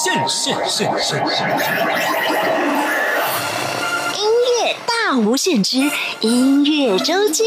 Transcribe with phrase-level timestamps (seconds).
[0.00, 1.48] 现现现现现！
[4.14, 4.30] 音
[4.62, 5.90] 乐大无限之
[6.20, 7.42] 音乐周记。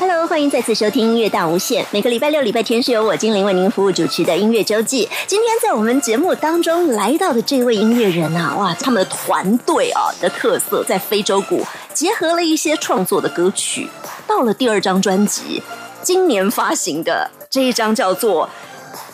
[0.00, 1.86] Hello，欢迎再次收听音乐大无限。
[1.92, 5.08] 每个礼拜六、礼拜天是由我精灵为您服务主持的音乐周记。
[5.28, 13.88] 今天在我们节目当中来到的这位音乐人啊，哇，他们的团队啊的特色在非洲鼓结合了一些创作的歌曲，
[14.26, 15.62] 到了第二张专辑，
[16.02, 18.48] 今年发行的这一张叫做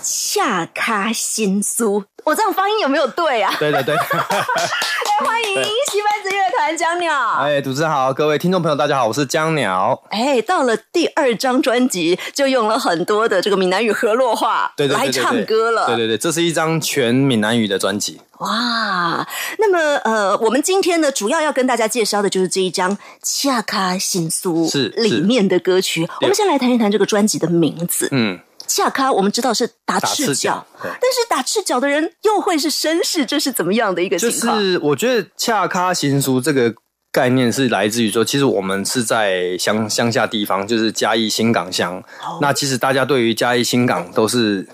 [0.36, 3.54] 《恰卡新苏》，我这样发音有没有对啊？
[3.56, 3.94] 对对对，
[5.24, 7.14] 欢迎西班子乐团江鸟。
[7.38, 10.02] 哎，主持人好，各位听众朋友，大家好，我是江鸟。
[10.10, 15.86] 哎，到了第二张专辑，就用了很多的这个闽南语河洛话来唱歌了。
[15.86, 18.20] 对对对，这是一张全闽南语的专辑。
[18.38, 19.24] 哇，
[19.58, 26.08] 那么呃，我们今天呢，主要要跟大家介绍的就是这一张《恰卡新苏》是里面的歌曲。
[26.22, 28.08] 我们先来谈一谈这个专辑的名字。
[28.10, 34.58] 嗯，恰卡，我们知道是打打赤赤脚但是打赤脚的人又会是绅士，这是怎么样的一个就情况？
[34.58, 36.74] 就是我觉得恰卡行书这个
[37.12, 41.96] 概念是来自于说，其实我们是在乡乡下地方，就是嘉义新港乡。
[42.22, 44.66] 哦那其实大家对于嘉义新港都是，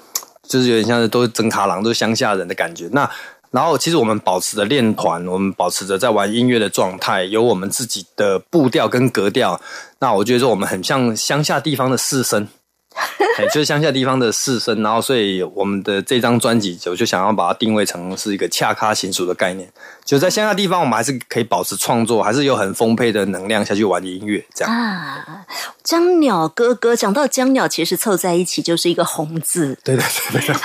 [0.48, 2.89] 就是有点像是都是真卡郎，都是乡下人的感觉。
[2.93, 3.09] 那
[3.53, 9.61] 然后，其实我们保持着练团，我们保持着在玩音乐的状态，有我们自己的步调跟格调。
[9.98, 12.47] 那我觉得说，我们很像乡下地方的士绅，
[13.39, 14.83] 哎，就是乡下地方的士绅。
[14.83, 19.69] 然后，所以我们的这张专辑，我就想要把它定位成是一个恰卡行属的概念。
[20.05, 24.75] 就在乡下地方，我们还是可以保持创作，还是有很丰沛的能量下去玩音乐，这样。
[24.75, 25.45] 啊，
[25.83, 30.57] 江鸟哥哥讲到江鸟，其实凑在一起就是一个红字，对对对对，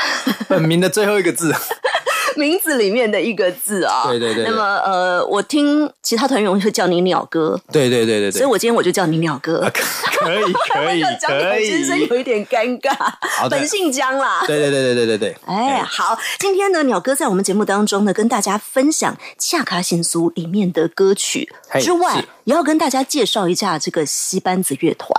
[0.49, 1.53] 本名的最后一个字。
[2.35, 4.03] 名字里面的一个字啊。
[4.05, 9.67] 对对对对那么呃，我听其他团员会叫你鸟哥，对对对对对，所以我今天我就叫你鸟哥。
[10.19, 11.99] 可以 可以可以先生。
[11.99, 12.95] 有一点尴尬，
[13.49, 14.43] 本姓江啦。
[14.47, 15.37] 对对对对对对对。
[15.45, 25.09] 哎，好，今天呢，鸟哥在我们节目当中呢，跟大家分享《恰卡辛苏》里面的歌曲之外，也要跟大家介绍一下这个西班子乐团。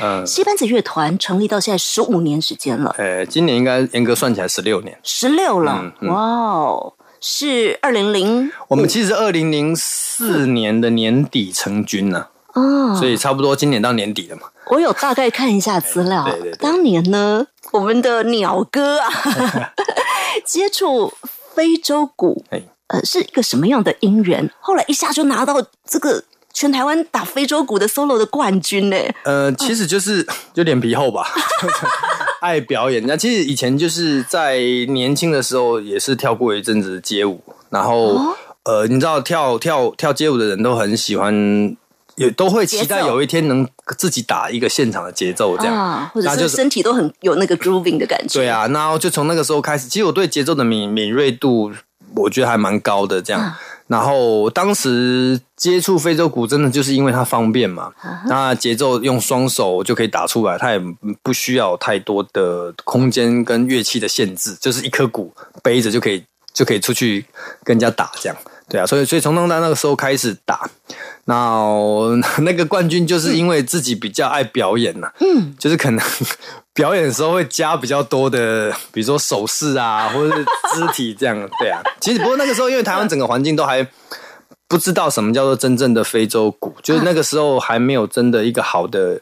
[0.00, 4.98] 嗯，西班子乐团成立到现在十五年时间了，呃，今年应该严格算起来十六年。
[5.02, 14.42] 十六了，哇哦，是二零零我们其实二零零四年的年底成军了、哦，所以差不多今年到年底了嘛。
[14.68, 16.24] 我有大概看一下资料。
[16.24, 19.10] 对对对当年呢，我们的鸟哥啊，
[20.46, 21.12] 接触
[21.54, 24.50] 非洲鼓，哎呃，是一个什么样的因缘？
[24.60, 25.54] 后来一下就拿到
[25.86, 28.96] 这个全台湾打非洲鼓的 solo 的冠军呢。
[29.24, 31.26] 呃，其实就是就脸皮厚吧，
[31.60, 31.74] 就 是
[32.40, 33.04] 爱表演。
[33.06, 34.58] 那其实以前就是在
[34.88, 41.76] 年轻的时候也是跳过一阵子街舞，然后、哦呃，你知道跳跳跳街舞的人都很喜欢。
[42.16, 48.40] 也都会期待有一天能自己打一个现场的节奏，这样，啊，或者是是身体都很有那个 grooving 的感觉。
[48.40, 51.72] 对，啊，然后就从那个时候开始，其实我对节奏的敏敏锐度，
[52.14, 53.22] 我觉得还蛮高的。
[53.22, 53.58] 这样，啊
[53.88, 60.80] 然后当时接触非洲鼓，真的就是因为它方便嘛，啊那节奏用双手就可以打出来，它也
[61.22, 65.30] 不需要太多的空间跟乐器的限制，就是一颗鼓
[65.62, 66.24] 背着就可以
[66.54, 67.26] 就可以出去
[67.64, 68.36] 跟人家打这样。
[68.72, 70.66] 对啊，所以所以从那那个时候开始打，
[71.26, 71.62] 那
[72.38, 76.02] 那个冠军就是因为自己比较爱表演呐、嗯，就是可能
[76.72, 80.42] 表演的时候会加比较多的，比如说手势啊，或者是
[80.74, 81.82] 肢体这样， 对啊。
[82.00, 83.86] 其实不过那个时候，因为台湾整个环境都还
[84.66, 89.20] 不知道什么叫做真正的非洲鼓，就是那个时候还没有真的一个好的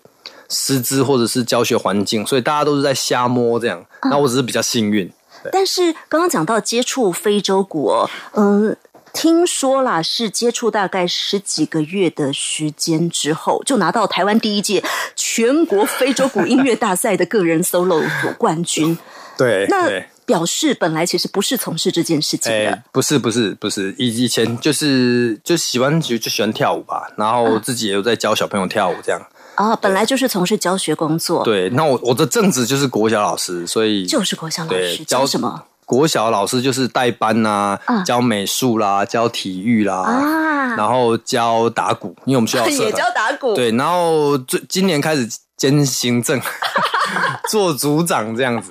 [0.49, 3.85] 师资或者是教学环境，所以大家都是在瞎摸这样。
[4.09, 5.13] 那我只是比较幸运，
[5.51, 8.77] 但是刚刚讲到接触非洲鼓哦，嗯、
[9.13, 14.83] 听说啦是接触大概十几个月的时间之后，就拿到台湾第一届
[15.17, 18.97] 全国非洲鼓音乐大赛的个人 solo 总冠军。
[19.37, 20.03] 对那。
[20.27, 22.83] 表示本来其实不是从事这件事情哎、的。
[22.93, 29.21] 不是不是不是，以以前就是就喜欢就就喜欢跳舞吧，然后自己也有在教小朋友跳舞这样。
[29.57, 40.77] 啊，本来就是从事教学工作，对，那我我的正职就是国小老师，所以就是国小老师教教什么国小老师就是代班呐、啊教美术啦，教体育啦，啊？
[40.77, 46.41] 然后教打鼓，因为我们学校 也教打鼓，对，然后最今年开始兼行政，
[47.51, 48.69] 做组长这样子。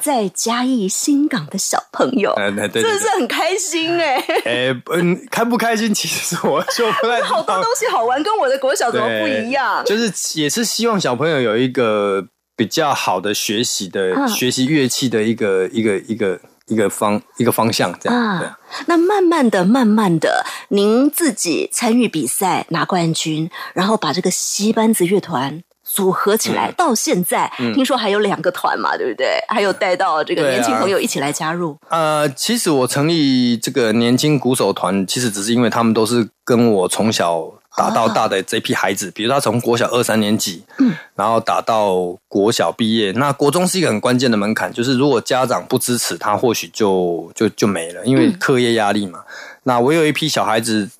[0.00, 7.64] 在嘉义新港的小朋友，嗯，对对真的是，很开心哎、哎，嗯，开不开心其实我就不太 好多东。
[7.76, 9.84] 西好玩，跟我的国小怎么不一样？
[9.84, 12.24] 就是也是希望小朋友有一个
[12.56, 18.38] 比较好的学习的、嗯学习乐器的一个一个一个一个方一个方向这样。
[18.38, 29.38] 对啊，那慢慢的、慢慢的，您自己参与比赛拿冠军，然后把这个西班子乐团组合起嗯来，到现在、听说还有两个团嘛，对不对？
[29.48, 31.76] 还有带到这个年轻朋友一起来加入。
[31.90, 37.42] 呃，其实我成立这个年轻鼓手团，其实只是因为他们都是跟我从小
[37.76, 43.12] 打到大的这批孩子，比如他从国小二三年级，嗯，然后打到国小毕业。
[43.12, 49.20] 那国中是一个很关键的门槛，就是如果家长不支持他，或许就就就没了，因为课业压力嘛。
[49.62, 50.90] 那我有一批小孩子，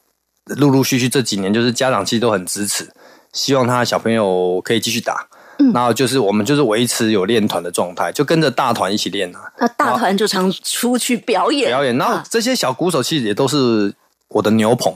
[0.47, 2.89] 陆陆续续这几年，就是家长其实都很支持，
[3.33, 5.27] 希望他的小朋友可以继续打。
[5.73, 9.41] 然后就是我们就是维持有练团的状态，就跟着大团一起练啊。
[9.59, 11.97] 那大团就常出去表演，表演。
[11.97, 13.95] 然后啊这些小鼓手其实也都是
[14.29, 14.93] 我的牛棚，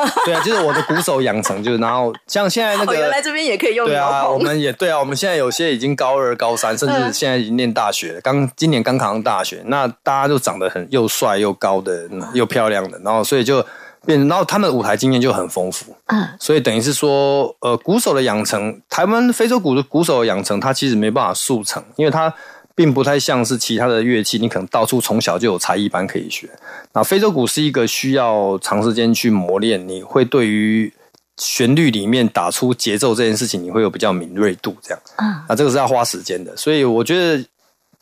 [0.24, 3.08] 对啊，就是我的鼓手养成，就是然后像现在那哦，原个。
[3.08, 4.46] 来这边也可以用牛对啊，我棚。
[4.46, 8.20] 们也对啊，我们现在有些已经高二、高三，甚嗯至现在已经念大学了。
[8.20, 13.64] 刚今年刚考上大学，那大家就长得很又帅又高的，又漂亮的，然后所以就
[14.04, 15.94] 变，然后他们的舞台经验就很丰富。
[16.06, 22.32] 嗯，所以等于是说，呃，鼓手的养成，台湾非洲鼓的鼓手的养成，他其实没办法速成，因为它
[22.74, 26.48] 并不太像是其他的乐器，你可能到处从小就有才艺班可以学。
[26.92, 30.92] 那非洲鼓是一个需要长时间去磨练，你会对于
[31.36, 35.00] 旋律里面打出节奏这件事情，你会有比较敏锐度，这样。
[35.16, 37.44] 啊，那这个是要花时间的，所以我觉得。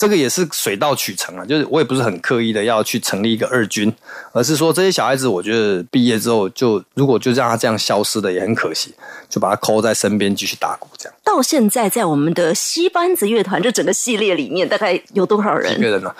[0.00, 3.94] 这个也是水到渠成啊，就是我也不是很刻意的要去成立一个二军，
[4.32, 8.94] 而是说这些小孩子，我觉得毕业之后就如果就让他这样消失的也很可惜，
[9.28, 11.14] 就把他扣在身边继续打鼓这样。
[11.22, 15.82] 到现在在我们的西班子乐团这整个系列里面，大概有多少人几人？
[15.82, 16.14] 个人呢、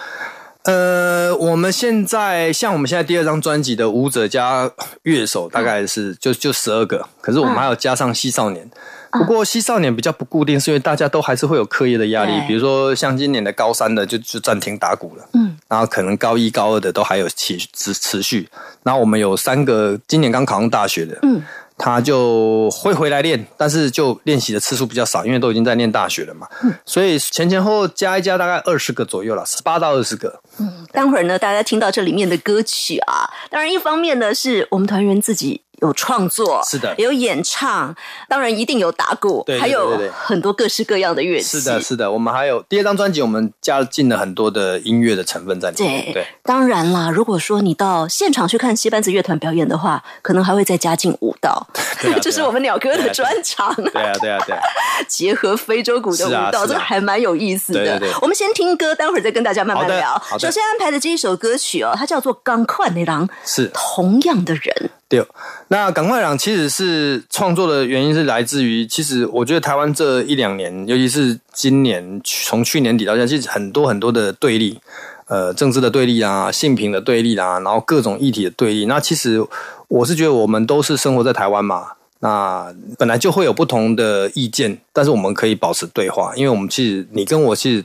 [0.65, 4.71] 呃，我们现在像我们现在第二张专辑的舞者加
[5.05, 8.71] 乐手大概是就就十二个，可是我们还有加上西少年。
[9.13, 18.49] 不过西少年比较不固定，是因为大家都还是会有课业的压力对，比如说像今年的高三的就就暂停打鼓了，嗯，然后可能高一高二的都还有持持持续。
[18.83, 21.43] 然后我们有三个今年刚考上大学的，嗯，
[21.77, 26.73] 他就会回来练，但是就练习的次数比较少，因为都已经在念大学了嘛，嗯。
[26.87, 30.41] 所以前前后后加一加大概二十个左右了，十八到二十个。
[30.59, 37.95] 嗯待会儿呢，大家听到这里面的歌曲啊，当然一方面呢是我们团员自己有创作，是的也有演唱，
[38.29, 41.59] 当然一定有打鼓，对对还有很多各式各样的乐器。
[41.59, 46.05] 是的，是的，我们还有第二张专辑，我们加进了很多的音乐的成分在里面。
[46.07, 51.67] 对，对，当然啦，如果说你到现场去看西班子乐团表演的话，可能还会再加进舞蹈，
[52.21, 54.61] 这 是我们鸟哥的专长，对啊，对啊，对啊。
[55.09, 58.01] 结合非洲鼓的舞蹈，这个还蛮有意思的。
[58.21, 60.21] 我们先听歌，待会儿再跟大家慢慢聊。
[60.39, 64.91] 首先安排的这一首歌曲哦，它叫做《钢快那郎》，是同样的人。
[65.11, 65.21] 对，
[65.67, 74.79] 那赶快朗其实是创作的原因是来自于，其实我觉得台湾这一两年，尤其是今年，从去年底到现在，其实很多很多的对立，
[75.27, 78.87] 呃，政治的对立啊，性平的对立啊，然后各种议题的对立。
[78.87, 79.45] 那其实
[79.89, 81.89] 我是觉得我们都是生活在台湾嘛，
[82.21, 87.85] 那本来就会有不同的意见，但是我们可以保持对话，因为我们其实你跟我其实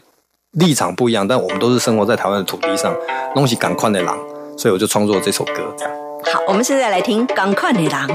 [0.52, 2.96] 立场不一样，但我们都是生活在台湾的土地上，
[3.34, 4.16] 东西赶快的狼，
[4.56, 6.05] 所以我就创作这首歌这样。
[6.32, 8.08] 好，我们现在来听《钢块内郎》。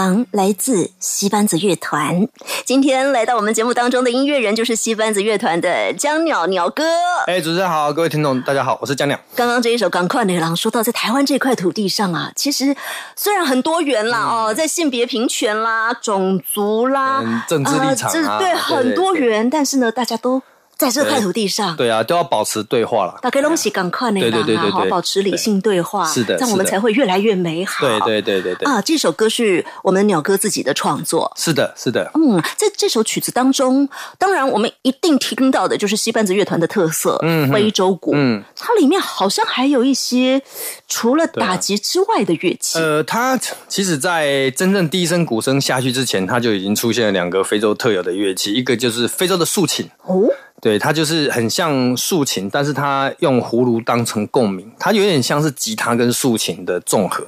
[0.00, 2.26] 狼来自西班子乐团，
[2.64, 6.82] 今天来到我们节目当中的音乐人就是西班子乐团的江鸟鸟哥。
[7.26, 9.20] 哎、主持人好，各位听众大家好，我是江鸟。
[9.34, 12.74] 刚刚这一首《港快的狼》说到，在台湾这块土地上啊，其实
[13.14, 20.42] 虽然很多元啦、哦，在性别平权啦、种族啦、嗯政治立场啊对很多元，但是呢，大家都
[20.80, 21.76] 在这块土地上。
[21.76, 23.18] 对啊，都要保持对话了。
[23.20, 27.86] 大概东西赶快那个对对啊，好对对保持理性对话，是的这样我们才会越来越美好。
[27.86, 31.30] 对对对对对，啊，这首歌是我们鸟哥自己的创作。
[31.36, 32.10] 是的，是的。
[32.14, 33.86] 嗯，在这首曲子当中，
[34.18, 38.12] 当然我们一定听到的就是西班子乐团的特色，嗯非洲鼓。
[38.14, 40.40] 嗯，它里面好像还有一些
[40.88, 42.78] 除了打击之外的乐器。
[42.78, 50.28] 呃，它其实，在真正第一声鼓声下去之前，它就已经出现了两个非洲特有的乐器，一个就是非洲的竖琴，哦，
[50.60, 57.26] 对，它就是很像竖琴，但是它用葫芦当成共鸣，它有点像是吉他跟竖琴的综合，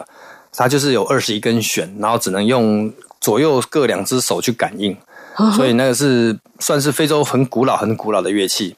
[0.55, 4.95] 它就是有二十一根弦，然后只能用左右各两只手去感应，
[5.57, 8.77] 所以那个是算是非洲很古老、很古老的乐器。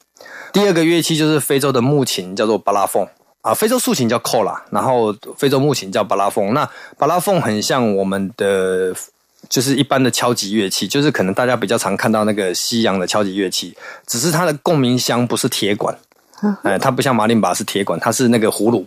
[0.52, 3.04] 第二个乐器就是非洲的木琴，叫做巴拉凤
[3.40, 6.54] 啊，非洲竖琴叫扣啦，然后非洲木琴叫巴拉凤。
[6.54, 8.94] 那巴拉凤很像我们的。
[9.48, 15.96] 就是一般的敲击乐器，就是可能大家比较常看到那个西洋的敲击乐器，只是它的共鸣箱不是铁管，
[16.62, 18.86] 哎，它不像马林巴是铁管，它是那个葫芦，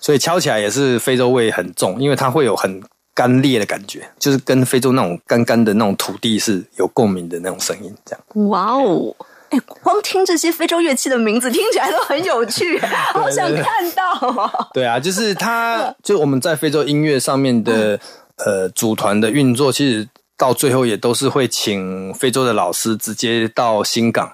[0.00, 2.82] 所以敲起来也是非洲味很重，因为它会有很
[3.14, 8.48] 干裂的感觉，就是跟非洲那种干干的那种土地是有共鸣的那种声音，这样。
[8.48, 9.14] 哇哦！
[9.50, 12.78] 哎，光听这些非洲乐器的名字，听起来都很有趣，
[13.14, 14.68] 好想看到哦。
[14.74, 17.98] 对啊，就是它，就我们在非洲音乐上面的
[18.44, 24.32] 呃组团的运作，其实到最后也都是会请非洲的老师直接到新港，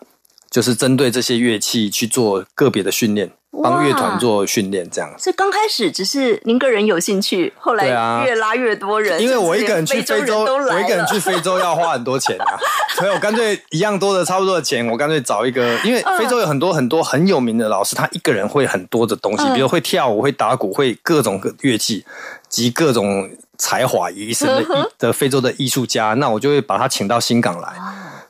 [0.50, 3.30] 就是针对这些乐器去做个别的训练，
[3.62, 5.10] 帮乐团做训练，这样。
[5.18, 7.86] 所以刚开始只是您个人有兴趣，后来
[8.24, 12.58] 越拉越多人，因为我一个人去非洲，我一个人去非洲要花很多钱啊，
[12.96, 19.54] 所以我干脆一样多的差不多的钱，我干脆找一个，因为非洲有很多很多很有名的老师，他一个人会很多的东西，嗯。
[19.54, 22.04] 比如会跳舞、会打鼓、会各种乐器
[22.48, 24.66] 及各种才华于一身的艺
[24.98, 27.72] 的非洲的艺术家，那我就会把他请到新港来。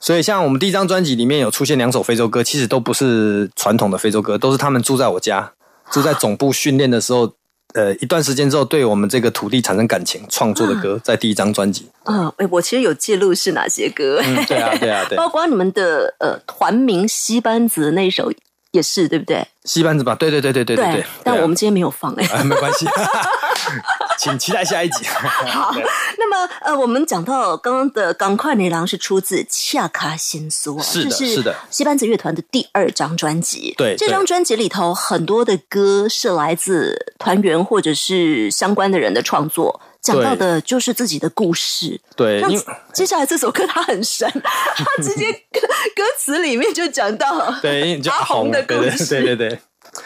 [0.01, 5.53] 所以，像我们第一张专辑里面有出现两首非洲歌，其实都不是传统的非洲歌，都是他们住在我家，
[5.91, 7.33] 住在总部训练的时候，
[7.73, 11.89] 呃，一段时间之后，对我们这个土地产生感情，创作的歌，在第一张专辑。
[12.05, 18.31] 嗯，哎，我其实有记录是哪些歌，嗯，对啊，对啊，对， 包括你们的呃团名西班子那首
[18.73, 19.47] 也是对不对？
[19.65, 21.05] 西班子吧，对对对对对对对。
[21.23, 22.27] 但我们今天没有放哎。
[22.27, 22.85] 啊，没关系，
[24.19, 25.05] 请期待下一集。
[25.09, 25.75] 好，
[26.19, 33.75] 那么呃，我们讲到刚刚的《港快女郎》是出自恰卡新苏，是的这是的西班子乐团的第二张专辑。
[33.77, 42.01] 对这张专辑里头很多的歌是来自团员或者是相关的人的创作，讲到的就是自己的故事。
[42.17, 42.43] 对，
[42.93, 45.61] 接下来这首歌它很神，它直接歌
[45.97, 49.59] 歌词里面就讲到阿红的故对事，对对对对。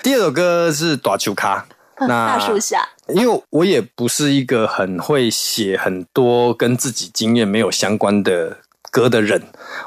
[0.03, 1.67] 第二首歌是《打球卡》，
[2.07, 2.87] 那大树下。
[3.15, 8.59] 因为我也不是一个很会写很多跟自己经验没有相关的
[8.91, 9.43] 歌的人。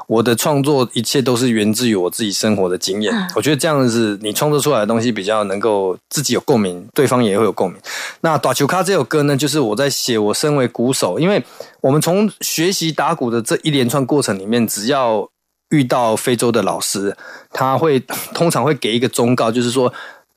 [0.08, 3.14] 我的创作一切都是源自于我自己生活的经验。
[3.14, 7.80] 嗯我觉得这样子，你创作出来的东西比较能够自己有共鸣，对方也会有共鸣。
[8.22, 11.42] 那《打球咖》这首歌呢，就是我在写我身为鼓手，因为
[11.80, 15.28] 我们从学习打鼓的这一连串过程里面，只要
[15.70, 17.16] 遇到非洲的老师，
[17.50, 18.00] 他会
[18.34, 19.92] 通常会给一个忠告，就是说，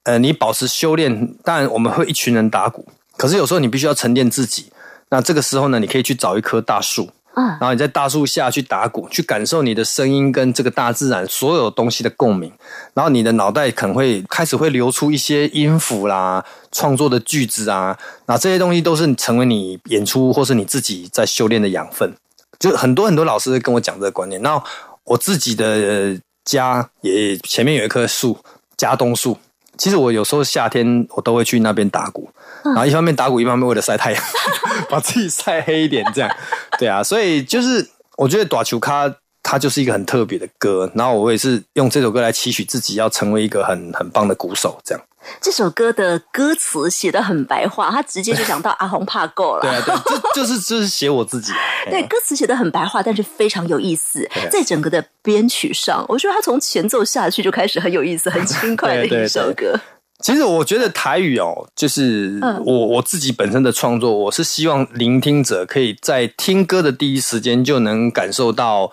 [0.06, 1.36] 呃，你保持修炼。
[1.44, 4.72] 当然，我们会一群人打鼓，可是有时候你必须要沉淀自己。
[5.10, 12.52] 那这个时候呢，你可以去找一棵大树，嗯然后你在大树下去打鼓，去感受你的声音跟这个大自然所有东西的共鸣，
[12.94, 22.12] 然后你的脑袋可能会开始会流出一些音符啦、创作的句子啊，那这些东西都是成为你演出或是你自己在修炼的养分。
[22.60, 24.62] 就很多很多老师跟我讲这个观念，那
[25.04, 28.38] 我自己的家也前面有一棵树，
[28.78, 29.38] 家东树。
[29.78, 32.30] 其实我有时候夏天我都会去那边打鼓，
[32.64, 34.24] 然后一方面打鼓，一方面为了晒太阳，
[34.90, 36.30] 把自己晒黑一点，这样，
[36.78, 39.14] 对啊，所以就是我觉得短球咖
[39.44, 45.04] 它就是一个很特别的歌，然后我也是用这首歌来期许自己要成为一个很很棒的鼓手，这样。
[45.42, 49.62] 这首歌的歌词写的很白话，他直接就讲到阿红怕够了。
[49.62, 51.52] 对啊，对，就就是就是写我自己。
[51.90, 54.28] 对，歌词写的很白话，但是非常有意思。
[54.52, 59.80] 在整个的编曲上，我觉得他从前奏下去就开始很有意思、很轻快的一首歌。
[60.24, 68.92] 其实我觉得台语哦，就是嗯我我自己本身的创作，我是希望聆听者可以在听歌的第一时间就能感受到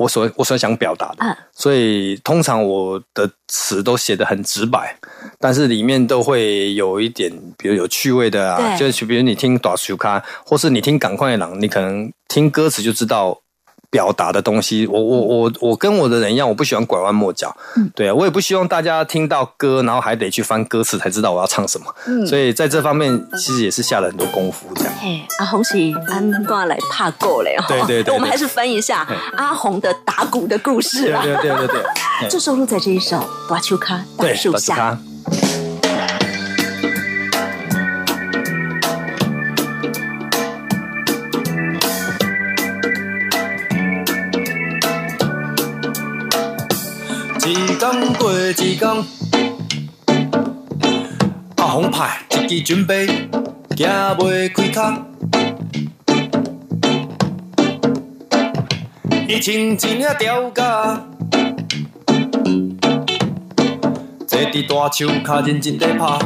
[0.00, 1.16] 我所我所想表达的。
[1.20, 4.96] 嗯所以通常我的词都写的很直白，
[5.38, 13.38] 但是里面都会有一点，比如有趣味的啊，就是比如你听短曲卡，或是你听赶快郎，你可能听歌词就知道。
[13.90, 17.54] 表达的东西，我我我我跟我的人一样，我不喜欢拐弯抹角，
[17.94, 21.92] 对啊，我也不希望大家听到歌，然后还得去翻歌词才知道我要唱什么，
[22.24, 24.92] 所以在这方面其实也是下了很多功夫，这样。
[25.00, 25.76] 嘿，阿红是
[26.08, 27.66] 安挂来怕够嘞哈。
[27.68, 31.22] 对对对我们还是翻一下阿红的打鼓的故事对啦。
[31.22, 33.16] 对对对对，就 收录在这一首
[33.50, 34.92] 《大秋卡大，树下》。
[47.80, 48.90] 天过一天，
[51.56, 53.06] 阿红派一支准备，
[53.74, 53.88] 行
[54.18, 55.06] 袂开卡。
[59.26, 61.02] 伊穿一领吊架，
[64.26, 66.18] 坐伫大树骹认真地拍。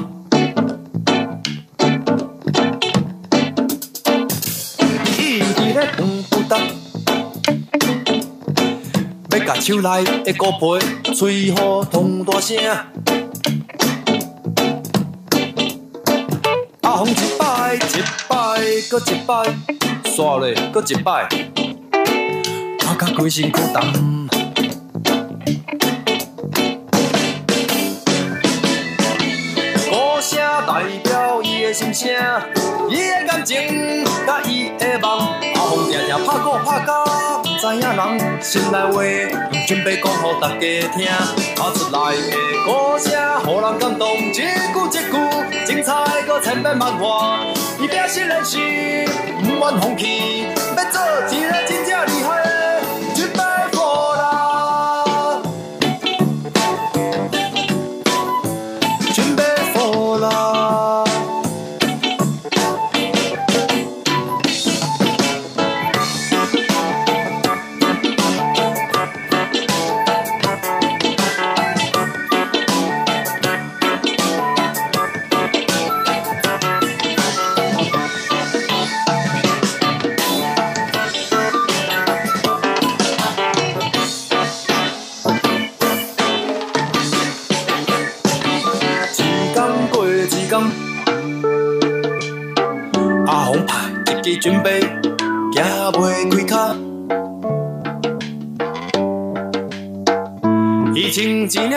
[5.07, 6.59] 伊伫咧蹦蹦哒。
[9.31, 12.57] 要甲手内的鼓皮吹好通大声。
[16.83, 17.79] 阿红一摆一
[18.29, 18.37] 摆，
[18.91, 19.45] 搁一摆，
[20.13, 21.29] 刷嘞搁一摆，
[22.81, 24.29] 拍甲规身躯重。
[29.89, 31.04] 鼓声代表伊的
[31.75, 32.09] 心声，
[32.89, 35.11] 伊的感情，甲伊的梦。
[35.57, 37.05] 阿红定定拍鼓拍到
[37.43, 41.05] 不知影人心内话，用准备讲互大家听。
[41.57, 42.31] 打出来的
[42.65, 45.93] 歌声，互人感动，一句一句，精彩
[46.29, 47.41] 搁千变万化。
[47.81, 49.05] 伊拼死练习，
[49.43, 52.14] 不愿放弃，要做一个真正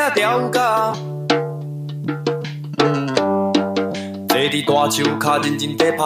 [0.08, 0.94] 一领吊架，
[4.30, 6.04] 坐伫大树骹认真地拍。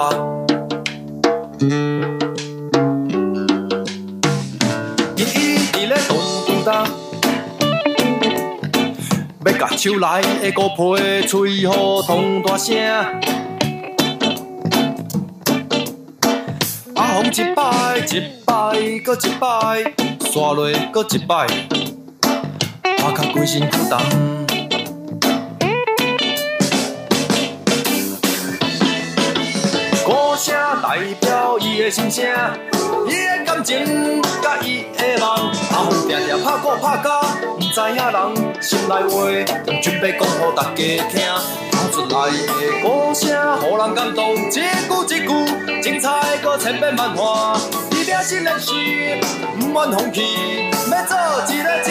[5.15, 6.87] 伊伊伫咧动动哒。
[9.45, 10.05] 要甲手内
[10.41, 12.75] 的鼓皮吹好通大声。
[16.95, 19.93] 阿红一摆一摆，搁一摆，
[20.31, 21.47] 刷落搁一摆，
[23.13, 23.99] 拍甲规身躯重。
[30.05, 32.25] 鼓声代表伊的心声，
[33.07, 35.51] 伊的感情甲伊的梦。
[35.71, 37.21] 阿峰定定拍鼓拍甲，
[37.57, 41.21] 毋知影人心内话，准备讲互大家听。
[41.71, 44.61] 唱出来的歌声，互人感动，一句
[45.09, 46.09] 一句，精彩
[46.41, 47.59] 搁千变万化。
[47.91, 48.71] 伊拼心练习，
[49.59, 50.21] 毋愿放弃，
[50.91, 51.17] 要做
[51.53, 51.83] 一个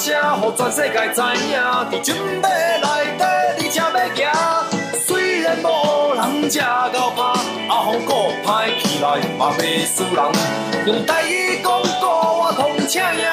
[0.00, 1.60] 声，互全世界知影，
[1.90, 2.86] 伫准备内
[3.18, 3.24] 底，
[3.58, 4.32] 你车要行。
[5.06, 7.34] 虽然无人吃到饱，
[7.68, 10.24] 阿峰鼓拍起来嘛袂输人，
[10.86, 13.30] 用台语讲歌我通请赢，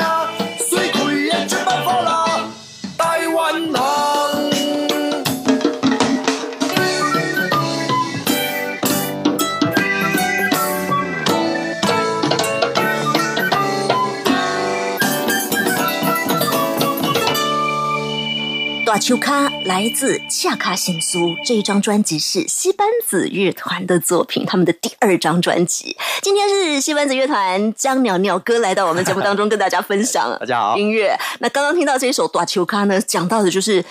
[18.98, 25.96] 大秋卡来自恰卡新苏这一张专辑是西班子乐团的作品，他们的第二张专辑。
[26.24, 31.16] 今天是西班子乐团江鸟鸟哥来到我们节目当中，跟大家分享 大家好音乐。
[31.38, 33.86] 那刚刚听到这一首大秋卡呢，讲到的就是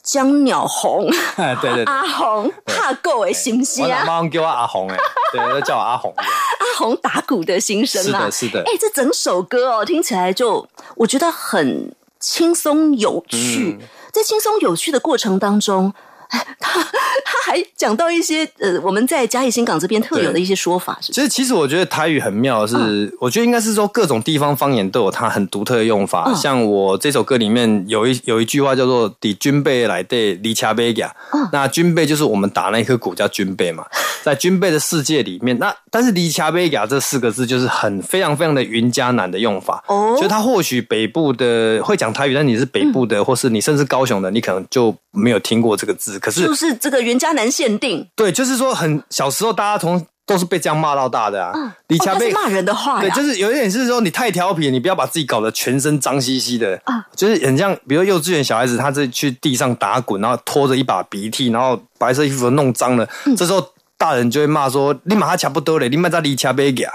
[0.00, 4.04] 江鸟红 哎，对对对，阿红怕够哎，行不行我老啊？
[4.22, 4.96] 妈叫我阿红哎，
[5.32, 6.14] 对，都叫我阿红。
[6.16, 13.76] 阿红打鼓的心声啊，是的是的哎，这整首歌哦，听起来就我觉得很轻松有趣。
[14.12, 15.94] 在轻松有趣的过程当中，
[16.58, 21.12] 他他还讲到一些呃，我们在嘉义新港这边特有的一些说法，是是？
[21.12, 26.24] 其实，其实我觉得台语很妙的是，嗯我觉得应该是说各种地方方言都有它很独特的用法。
[26.26, 33.84] 嗯像我这首歌里面有一有一句话叫做“底军备来对离恰贝亚”，嗯那军备就是我们打那颗鼓叫军备嘛，
[34.24, 39.84] 在军备的世界里面，那但是离恰贝亚这四个字就是很非常非常的云嘉南的用法。
[39.88, 46.18] 哦所以它或许北部的会讲台语，但你是北部的，嗯或是你甚至高雄的，你可能就没有听过这个字。
[46.22, 51.52] 可是就是这个袁家南限定，对，就是说很小时候大家从都是被这样骂到大的啊。
[51.88, 56.80] 李哦，卡贝、他是骂人的话对，就是有一点是说你太调皮，你不要把自己搞得全身脏兮兮的。
[56.84, 63.34] 啊就是很像，比如幼稚园小孩子，他是去地上打滚，然后拖着一把鼻涕，然后白色衣服弄脏了，嗯。
[63.34, 66.92] 这时候大人就会骂说：“你马他差不多嘞，你马他离卡贝给啊。”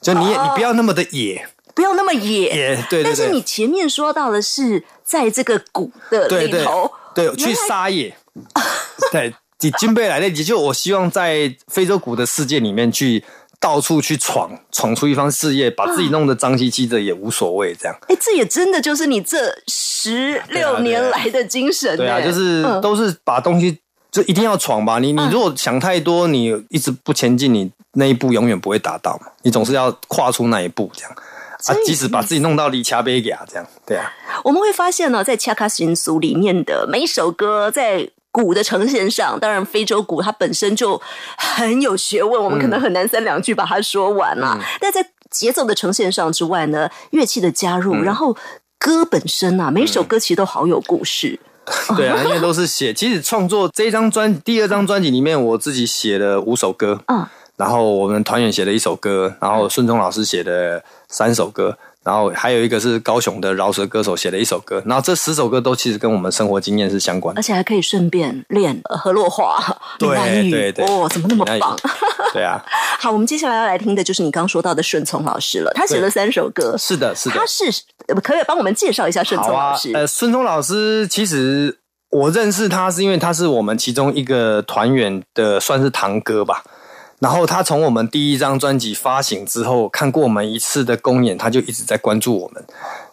[0.00, 0.42] 就你也、哦。
[0.44, 1.46] 你不要那么的野。
[1.74, 2.54] 不要那么野。
[2.54, 8.14] 野，对对但是你，前面说到的是在这个谷的对对里头，对，去撒野，
[9.10, 13.24] 对，你军备来的，也就我希望在非洲鼓的世界里面去。
[13.62, 17.96] 到处去闯，闯出一番事业，把自己弄得脏兮兮的也无所谓，这样。
[18.08, 23.78] 哎，这也真的就是你这十六年来的精神、对啊，哎就是嗯都是把东西
[24.10, 24.98] 就一定要闯吧。
[24.98, 29.28] 你你如果想太多，你一直不前进，你那一步永远不会达到嘛。
[29.42, 31.12] 你总是要跨出那一步，这样
[31.66, 34.10] 啊，即使把自己弄到离卡贝亚这样，对啊，
[34.42, 41.00] 我们会发现呢，在恰卡新俗里面的每一首歌，在鼓的呈现上，当然非洲鼓它本身就
[41.36, 48.36] 很有学问，我们可能很难三两句把它说完啦、但在节奏的呈现上之外呢，乐器的加入，然后
[48.78, 51.38] 歌本身啊，每一首歌其实都好有故事。
[51.96, 52.92] 对啊，因为都是写。
[52.92, 57.24] 其实创作这张专第二张专辑里面，我自己写了五首歌，嗯，
[57.56, 61.78] 然后我们团员写了一首歌，然后孙忠老师写的三首歌。
[62.04, 67.42] 然后还有一个是高雄的饶舌歌手写的一首歌，然后这十首歌都其实跟我们生活经验是相关的而。
[67.42, 69.62] 且还可以顺便练呃河洛话、
[69.98, 71.76] 对对对哦，怎么那么棒？
[72.34, 72.62] 对啊，
[72.98, 77.46] 好，我们接下来要来听的就是你刚说到的顺从老师了，他写了三首歌，是的，是的他。
[77.46, 77.64] 是
[78.08, 81.78] 呃可不可以帮我们介绍一下顺好啊聪老师？，呃，顺从老师其实
[82.10, 86.64] 我认识他是因为他是我们其中一个团员的算是堂哥吧。
[87.22, 92.64] 然后他从我们第一张专辑发行之后，看过我们一次的公演，他就一直在关注我们。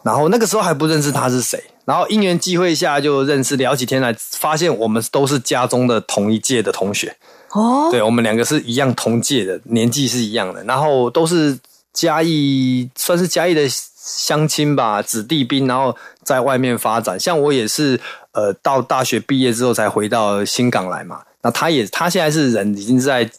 [0.02, 7.16] 然后那个时候还不认识他是谁，然后因缘际会下就认识，聊几天来发现我们都是家中的同一届的同学。
[7.52, 11.60] 哦，对，我们两个是一样同届的，年纪是一样的，然后都是
[11.94, 17.20] 嘉义，算是嘉义的乡亲吧，子弟兵，然后在外面发展。
[17.20, 18.00] 像我也是，
[18.32, 21.22] 呃，到大学毕业之后才回到新港来嘛。
[21.44, 23.30] 那他也，他现在是人已经在，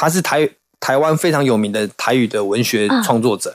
[0.00, 3.52] 他是台台湾非常有名的台语的文学创作者。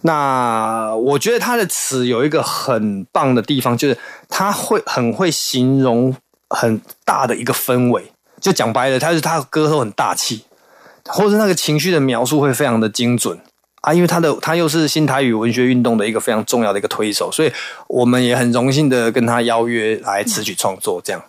[0.00, 3.96] 那我觉得他的词有一个很棒的地方，就是
[4.28, 6.12] 他会很会形容
[6.50, 8.10] 很大的一个氛围。
[8.40, 10.42] 就讲白了，他是他的歌都很大气，
[11.04, 13.38] 或者那个情绪的描述会非常的精准
[13.82, 13.94] 啊。
[13.94, 17.52] 因为他的他又是新台语文学运动的一个非常重要的一个推手，所以
[17.86, 21.00] 我们也很荣幸的跟他邀约来词曲创作。
[21.04, 21.22] 这样，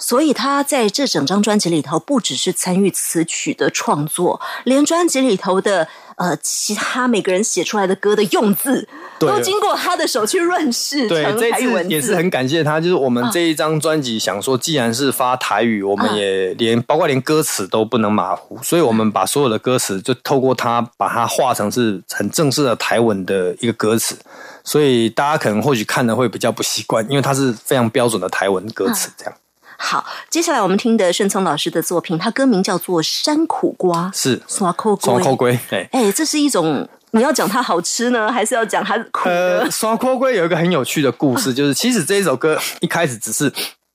[0.00, 5.86] 所以他在这整张专辑里头，不只是参与词曲的创作，连专辑里头的
[6.16, 24.16] 呃其他每个人写出来的歌的用字，都经过他的手去润饰对，台语文也是很感谢他，就是我们这一张专辑想说，既然是发台语，我们也连包括连歌词都不能马虎，所以我们把所有的歌词就透过他把它画成是很正式的台文的一个歌词，
[24.64, 29.34] 所以大家可能或许看的会比较不习惯，因为它是非常标准的台文歌词这样。
[29.82, 35.88] 好，接下来我们听的顺聪老师的作品，他歌名叫做《山苦瓜》，是刷扣双扣龟，哎。
[35.90, 39.60] 哎，这是一种你要讲它好吃呢，还是要讲它苦的？
[39.62, 43.50] 呃，双锅龟有一个很有趣的故事， 就是其实这一首歌一开始只是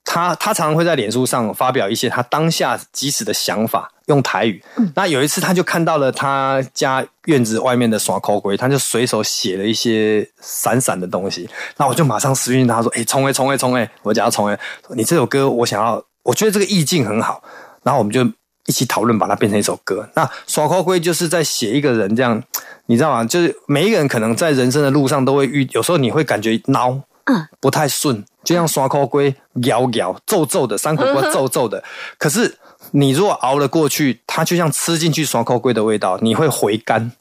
[0.05, 4.63] 他他常常会在脸书上发表一些他当下即时的想法，用台语。
[4.93, 11.49] 那有一次他就看到了他家院子外面的耍口龟，他就随手写了一些闪闪的东西。
[11.75, 14.57] 那我就马上私讯他说：“哎、聪哎聪哎聪哎，我讲聪哎，
[14.91, 17.43] 你这首歌我想要，我觉得这个意境很好。”
[17.83, 18.23] 然后我们就
[18.67, 20.07] 一起讨论，把它变成一首歌。
[20.13, 22.41] 那耍口龟就是在写一个人这样，
[22.85, 23.25] 你知道吗？
[23.25, 31.83] 就是每一个人可能在人生的路上都会遇，有时候你会感觉孬，嗯，不太顺，就像刷口龟咬咬皱皱的，山苦瓜皱皱的。
[32.17, 32.57] 可是
[32.91, 37.11] 你如果熬了过去，它就像吃进去刷口龟的味道，你会回甘。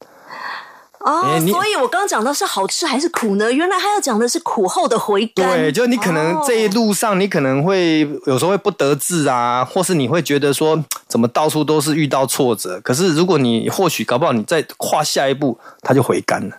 [1.00, 3.52] 哦所以我刚刚讲到是好吃还是苦呢？
[3.52, 5.46] 原来他要讲的是苦后的回甘。
[5.46, 12.80] 对，就你可能这一哦路上，你可能会有时候会不得志啊，或是你会觉得说，怎么到处都是遇到挫折。
[12.82, 16.56] 可是如果你或许搞不好你再跨下一步，它就回甘了。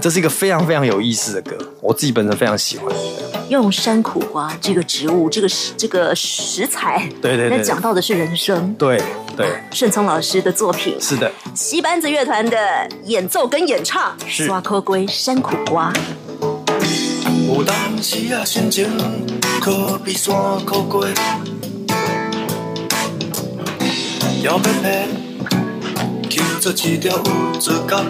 [0.00, 2.94] 这是一个非常非常有意思的歌，我自己本身非常喜欢。
[3.48, 8.74] 用山苦瓜这个植物、这个食这个食材，对对对来讲到的是人生。
[8.74, 9.00] 对
[9.36, 11.30] 对，顺聪老师的作品，是的。
[11.54, 15.92] 西班子乐团的演奏跟演唱，是刷扣龟山苦瓜。
[17.48, 18.86] 有当时啊，心情
[19.60, 21.06] 可比山苦过，
[24.42, 25.08] 摇撇撇，
[26.28, 28.04] 求做一条有自觉，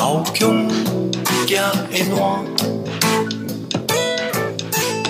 [0.00, 0.48] 头强，
[1.46, 1.50] 行
[1.90, 2.20] 会烂，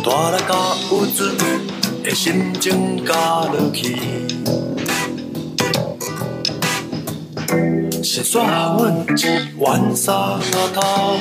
[0.02, 0.52] 大力甲
[0.90, 1.18] 有准
[2.02, 3.94] 的心情加落去。
[8.02, 8.34] 是煞
[8.76, 9.20] 阮一
[9.62, 10.40] 碗沙
[10.74, 11.16] 头，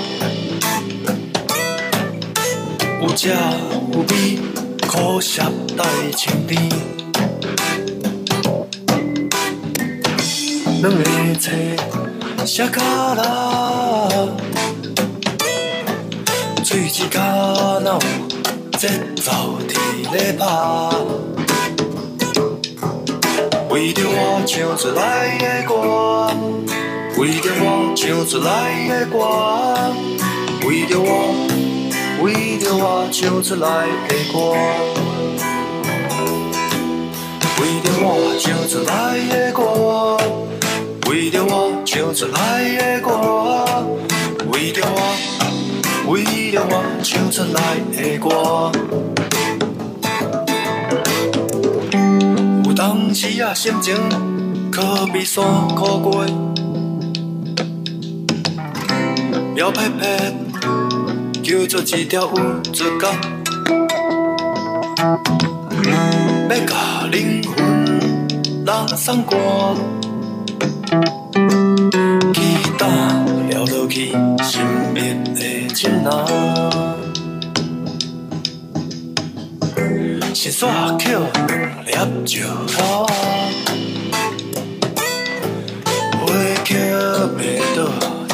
[3.04, 4.40] 有食有味，
[4.88, 5.44] 苦涩
[5.78, 5.86] 带
[6.18, 6.60] 清甜。
[10.82, 11.04] 两个
[11.40, 11.52] 册
[12.50, 12.82] 写卡
[13.14, 14.10] 拉，
[16.64, 18.00] 喙齿卡哪有
[18.76, 19.78] 节奏伫
[20.12, 20.44] 咧拍。
[23.70, 26.34] 为着我唱出来的歌，
[27.22, 28.50] 为着我唱出来
[28.90, 29.16] 的歌，
[30.68, 31.36] 为着我，
[32.24, 34.58] 为着我唱出来的歌，
[37.62, 38.90] 为着我唱出来
[39.30, 40.18] 的歌，
[41.10, 43.10] 为着我唱出来的歌，
[44.52, 45.02] 为着我，
[46.08, 48.72] 为着我唱出来的歌。
[52.64, 53.96] 有当时啊，心情
[54.72, 56.24] 可比山苦过，
[59.56, 60.36] 摇撇撇，
[61.42, 63.12] 叫做一条有自觉，
[66.50, 67.58] 要甲灵魂
[68.64, 69.36] 人送歌，
[74.00, 74.98] 了落去神秘
[75.36, 76.10] 的情人。
[80.34, 81.20] 是煞捡
[81.86, 82.42] 两粒石
[82.74, 83.12] 头啊，
[86.14, 86.28] 花
[86.64, 86.68] 曲
[87.38, 87.40] 袂
[87.76, 87.78] 倒，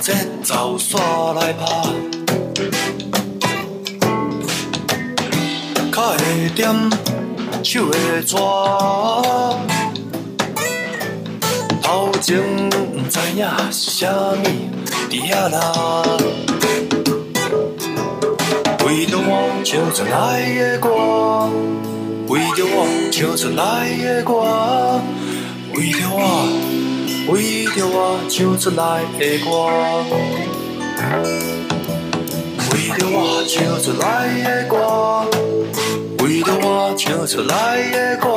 [0.01, 1.63] 节奏煞来拍，
[5.91, 6.63] 脚会点，
[7.63, 7.91] 手会
[8.23, 8.37] 抓，
[11.81, 12.37] 头前
[12.69, 14.35] 毋知影是啥物
[15.15, 16.03] 伫遐啦。
[18.85, 20.89] 为着我唱出来的歌，
[22.27, 23.63] 为着我唱出来
[23.97, 24.33] 的歌，
[25.73, 26.19] 为着我，
[27.31, 29.47] 为着我唱出来的歌，
[32.71, 34.03] 为着我唱出来
[34.43, 34.75] 的歌，
[36.23, 37.53] 为着我唱出来
[37.89, 38.27] 的歌，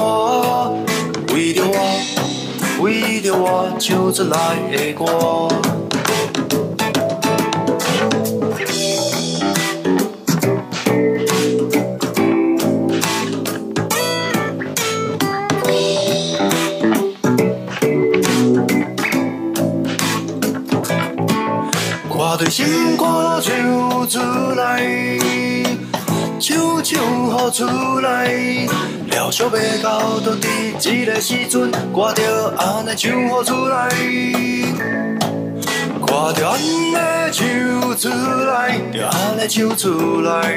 [1.35, 1.77] 为着我，
[27.59, 27.67] 出
[27.99, 28.29] 来，
[29.09, 33.89] 了寂要到倒伫一个时阵，我着安尼唱好出来，
[36.01, 36.95] 我着安尼
[37.33, 37.43] 唱
[37.99, 38.09] 出
[38.47, 40.55] 来，着安尼唱出来。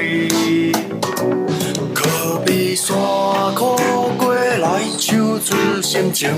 [1.92, 2.94] 可比山
[3.56, 3.76] 苦
[4.16, 6.30] 过来，唱出心情。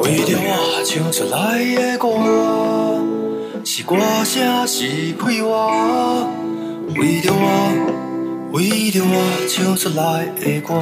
[0.00, 2.08] 为着我唱出来的歌，
[3.64, 3.94] 是歌
[4.24, 6.41] 声是快活。
[6.96, 10.74] 为着我，为着我唱出来的歌，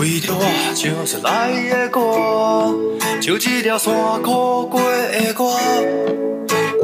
[0.00, 0.42] 为着我
[0.74, 2.00] 唱出来的歌，
[3.20, 5.44] 唱一条山苦过的歌。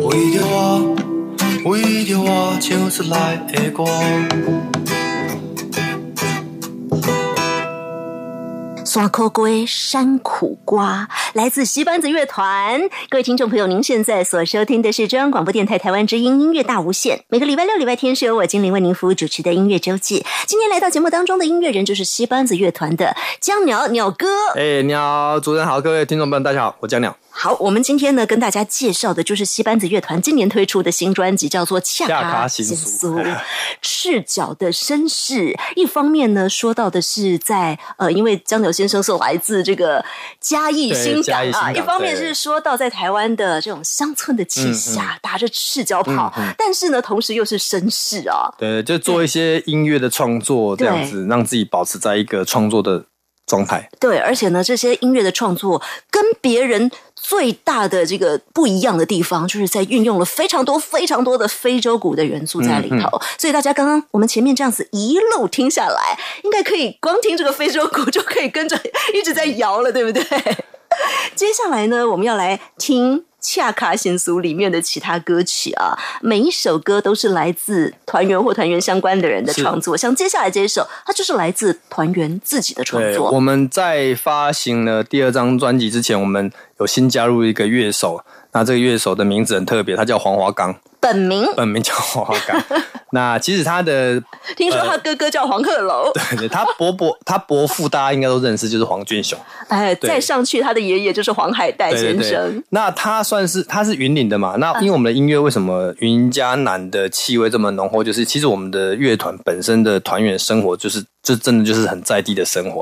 [0.05, 0.95] 为着我，
[1.65, 3.85] 为着我唱出来的歌。
[8.93, 12.79] 山苦龟山苦瓜，来自西班子乐团。
[13.09, 17.25] 各位听众朋友，您现在所收听的是中央广播电台台湾之音音乐大无限。
[17.29, 20.23] 每个礼拜六、礼拜天是由我精灵为您服务主持的音乐周记。
[20.47, 24.27] 今天来到节目当中的音乐人就是西班子乐团的江鸟鸟哥。
[24.57, 27.17] 哎，你好，主持人好，各位听众朋友，大家好，我江鸟。
[27.35, 33.19] 好，我们今天呢跟大家介绍的就是西班子乐团今年推出的新专辑，叫做《恰卡新苏》，
[33.81, 35.59] 赤脚的绅士。
[35.75, 40.05] 一方面呢，说到的是在呃，因为江柳先生是来自这个
[40.41, 53.05] 嘉义新港啊，一方面是说到在台湾的这种乡村的气息啊，打着赤脚跑，但是呢，同时又是绅士啊，对，就做一些音乐的创作，这样子让自己保持在一个创作的
[53.47, 53.89] 状态。
[54.01, 56.91] 对，而且呢，这些音乐的创作跟别人。
[57.25, 63.09] 最大的这个不一样的地方，就是在运用了非常多、非常多的非洲鼓的元素在里头。
[63.39, 68.77] 所以大家刚刚我们前面这样子一路听下来，应该可以光听这个非洲鼓就可以跟着
[69.15, 70.25] 一直在摇了，对不对？
[71.35, 73.25] 接下来呢，我们要来听。
[73.45, 79.97] 恰卡新俗里面的其他歌曲啊，每一首歌都是来自团员或团员相关的人的创作。
[79.97, 83.33] 像接下来这一首，它就是来自团员自己的创作。
[83.33, 88.25] 我们在发行了第二张专辑之前，我们有新加入一个乐手。
[88.53, 90.73] 那这个乐手的名字很特别，他叫黄华刚。
[91.03, 92.63] 本名本名叫黄华刚。
[93.15, 94.23] 那其实他的
[94.57, 96.11] 听说他哥哥叫黄鹤楼。
[96.15, 99.39] 对对，他伯伯 他伯父大家应该都认识，就是黄俊雄。
[99.69, 102.63] 哎，再上去他的爷爷就是黄海岱先生。
[102.71, 104.55] 那他算是他是云岭的嘛？
[104.59, 108.03] 那因为我们的音乐为什么云嘉南的气味这么浓厚？
[108.03, 112.81] 就是其实我们的乐团本身的团员生活，就是这真的就是很在地的生活。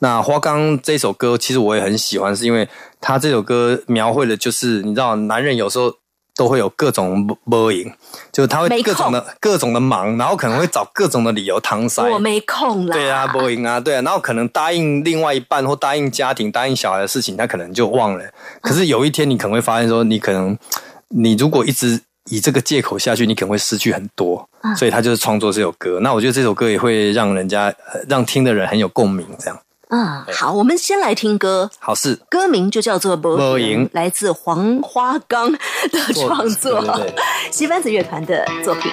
[0.00, 2.68] 那花刚这首歌，其实我也很喜欢，是因为
[3.00, 5.94] 他这首歌描绘的就是你知道，男人有时候。
[6.40, 7.92] 都会有各种波影，
[8.32, 12.02] 就是他会各种的各种的忙，然后可能会找各种的理由搪塞。
[12.02, 12.96] 我没空啦。
[12.96, 18.24] 对啊，波影啊，对啊，然后可能答应另外一半或答应家庭、答应小孩的事情，他可能就忘了。
[18.62, 20.56] 可是有一天，你可能会发现说，你可能
[21.08, 22.00] 你如果一直
[22.30, 24.48] 以这个借口下去，你可能会失去很多。
[24.78, 26.00] 所以他就是创作这首歌。
[26.00, 27.70] 那我觉得这首歌也会让人家
[28.08, 29.60] 让听的人很有共鸣，这样。
[29.90, 31.68] 嗯，好，我们先来听歌。
[31.80, 35.58] 好事，歌名就叫做《波影》，来自黄花岗的
[36.14, 36.82] 创作，
[37.50, 38.90] 西班子乐团的作品。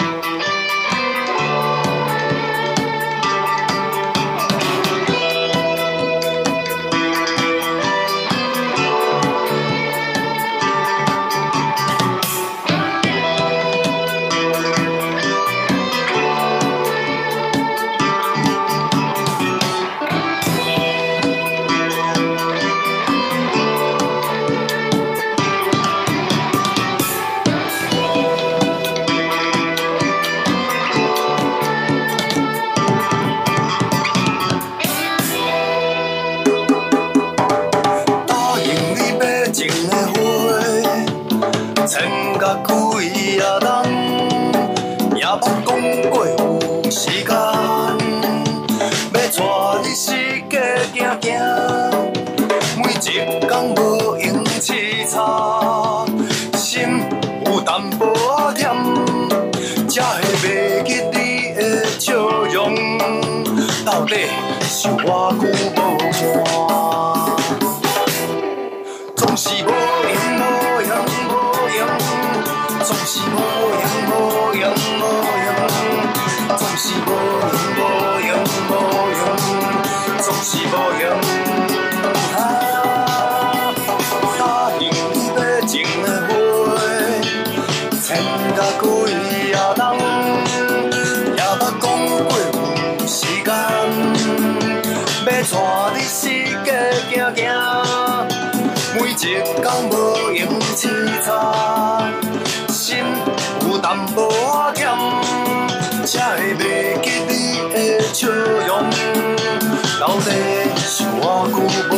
[110.98, 111.54] 是偌久
[111.91, 111.93] 无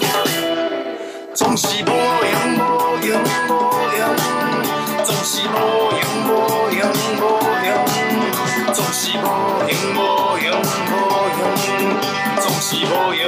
[0.00, 0.04] 看，
[1.32, 1.96] 总是无用
[2.58, 2.60] 无
[3.06, 3.08] 用
[3.48, 3.50] 无
[3.96, 4.00] 用，
[5.02, 5.56] 总是无
[5.96, 6.28] 用无
[6.76, 6.84] 用
[7.16, 7.22] 无
[7.64, 7.68] 用，
[8.74, 9.24] 总是无
[9.66, 9.98] 用无
[10.44, 10.92] 用无
[11.38, 11.40] 用，
[12.38, 13.24] 总是无用。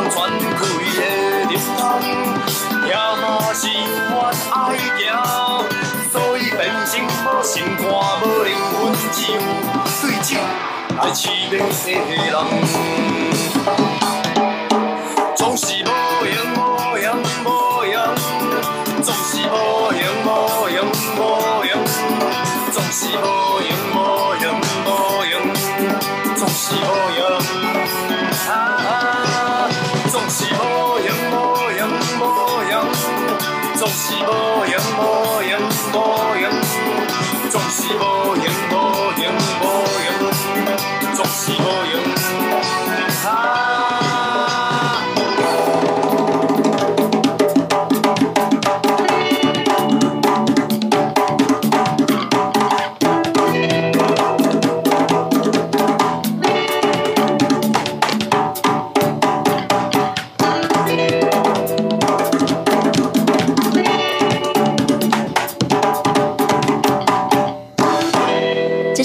[0.00, 0.60] 无通全开
[0.96, 1.02] 的
[1.50, 1.78] 日通，
[2.86, 3.22] 也嘛
[3.52, 3.68] 是
[4.08, 4.12] 阮
[4.50, 4.56] 爱
[4.96, 5.00] 行，
[6.10, 6.90] 所以变成
[7.26, 7.84] 无心肝
[8.22, 8.74] 无灵魂，
[9.12, 9.36] 只有
[10.00, 10.28] 对酒
[10.96, 11.58] 来痴迷的
[12.30, 12.34] 人。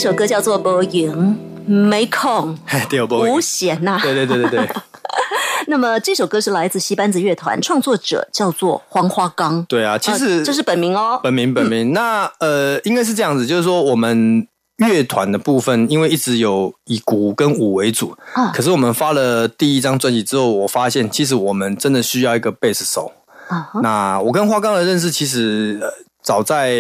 [0.06, 1.36] 首歌叫做《无影
[1.66, 4.00] 没空嘿对，无无闲》呐。
[4.04, 4.70] 对对对对对
[5.66, 9.66] 那么这首歌是来自西班子乐团，创作者叫做黄花岗。
[9.68, 9.98] 对啊！
[9.98, 11.20] 其实、呃这是本名哦。
[11.24, 11.92] 本名本名。
[11.98, 14.48] 那呃，应该是这样子，就是说我们
[14.78, 23.12] 乐团的部分，因为一直有以鼓跟舞为主，啊可是我们发了第一张专辑之后，我发现其实我们真的需要一个贝斯手。
[23.48, 25.88] 啊哈那我跟花岗的认识，其实、呃、
[26.26, 26.74] 早在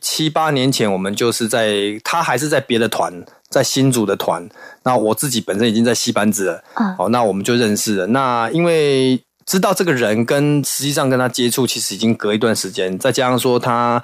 [0.00, 3.12] 七八年前，我们就是在他还是在别的团，
[3.50, 4.48] 在新组的团。
[4.84, 8.06] 那我自己本身已经在戏班子了，啊哦，那我们就认识了。
[8.06, 14.00] 那因为知道这个人跟实际上跟他接触，其实已经隔一段时间，再加上说他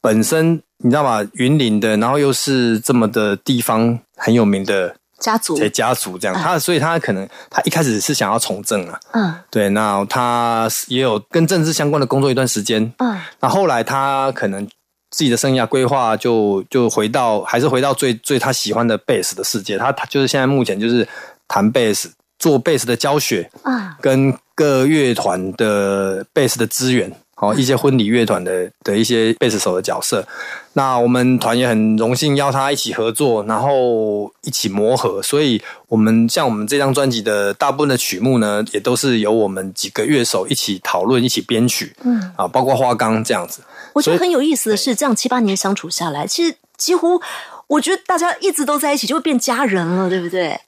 [0.00, 1.28] 本身你知道吗？
[1.32, 9.34] 云林的，然后又是这么的地方很有名的家族，家家族这样，他所以他可能他一开始是想要从政啊，嗯。
[9.50, 13.18] 对，那他也有跟政治相关的工作一段时间，嗯。
[13.40, 14.64] 那后来他可能
[15.10, 21.06] 自己的生涯规划就就回到还是回到最最他喜欢的贝斯的世界，他他就是现在目前就是
[21.48, 27.10] 弹贝斯，做贝斯的教学，啊跟各乐团的贝斯的资源，
[27.40, 30.26] 好、一些婚礼乐团的的一些贝斯手的角色。
[30.72, 35.22] 那我们团也很荣幸邀他一起合作，然后一起磨合。
[35.22, 43.62] 所以，我们像我们这张专辑的大部分的曲目呢，也都是由我们几个乐手一起讨论、一起编曲，嗯，啊，包括花岗这样子。
[43.92, 47.20] 我觉得很有意思的是，这样七八年相处下来，其实几乎
[47.68, 50.60] 我觉得大家一直都在一起，就会变家人了，对不对？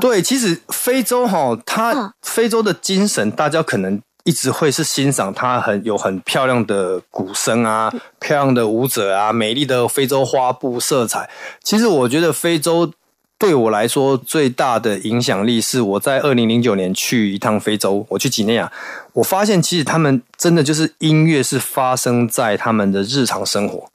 [0.00, 11.30] 对，其实非洲哈，它、嗯非洲的精神，大家可能一直会是欣赏它很有很漂亮的鼓声啊，漂亮的舞者啊，美丽的非洲花布色彩。
[11.62, 12.92] 其实我觉得非洲
[13.38, 18.70] 对我来说最大的影响力是我在二零零九年去一趟非洲，我去几内亚，
[19.12, 23.88] 我发现其实他们真的就是音乐是发生在他们的日常生活，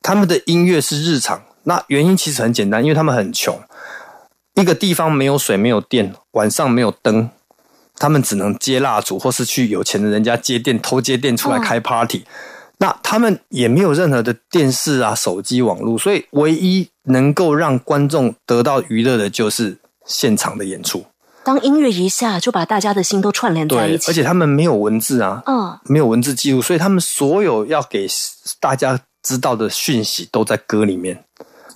[0.00, 1.42] 他们的音乐是日常。
[1.64, 3.60] 那原因其实很简单，因为他们很穷。
[4.54, 7.30] 一个地方没有水、没有电，晚上没有灯，
[8.00, 12.24] 他们只能接蜡烛，或是去有钱的人家接电、偷接电出来开 party。
[12.78, 19.76] 那他们也没有任何的电视啊、手机、网络，所以唯一能够让观众得到娱乐的就是
[20.06, 21.04] 现场的演出。
[21.44, 24.10] 当音乐一下，就把大家的心都串联在对一，起。
[24.10, 28.06] 而且他们没有文字啊，嗯，没有文字记录，所以他们所有要给
[28.58, 31.22] 大家知道的讯息都在歌里面。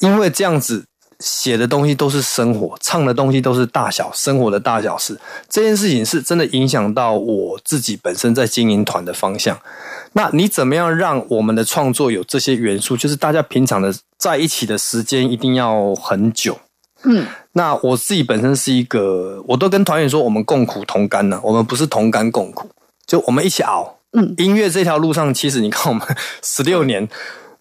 [0.00, 0.84] 因为这样子，
[1.24, 5.18] 写的东西都是生活，唱的东西都是大小生活的大小事。
[5.48, 9.58] 这件事情是真的影响到我自己本身在经营团的方向。
[10.12, 12.94] 那你怎么样让我们的创作有这些元素？
[12.94, 16.58] 就是大家平常的在一起的时间一定要很久。
[17.04, 22.68] 嗯，那我自己本身是一个，我都跟团员说，我们共苦同甘呢、我们不是同甘共苦，
[23.06, 23.98] 就我们一起熬。
[24.12, 26.06] 嗯，音乐这条路上，其实你看我们
[26.44, 27.08] 十六年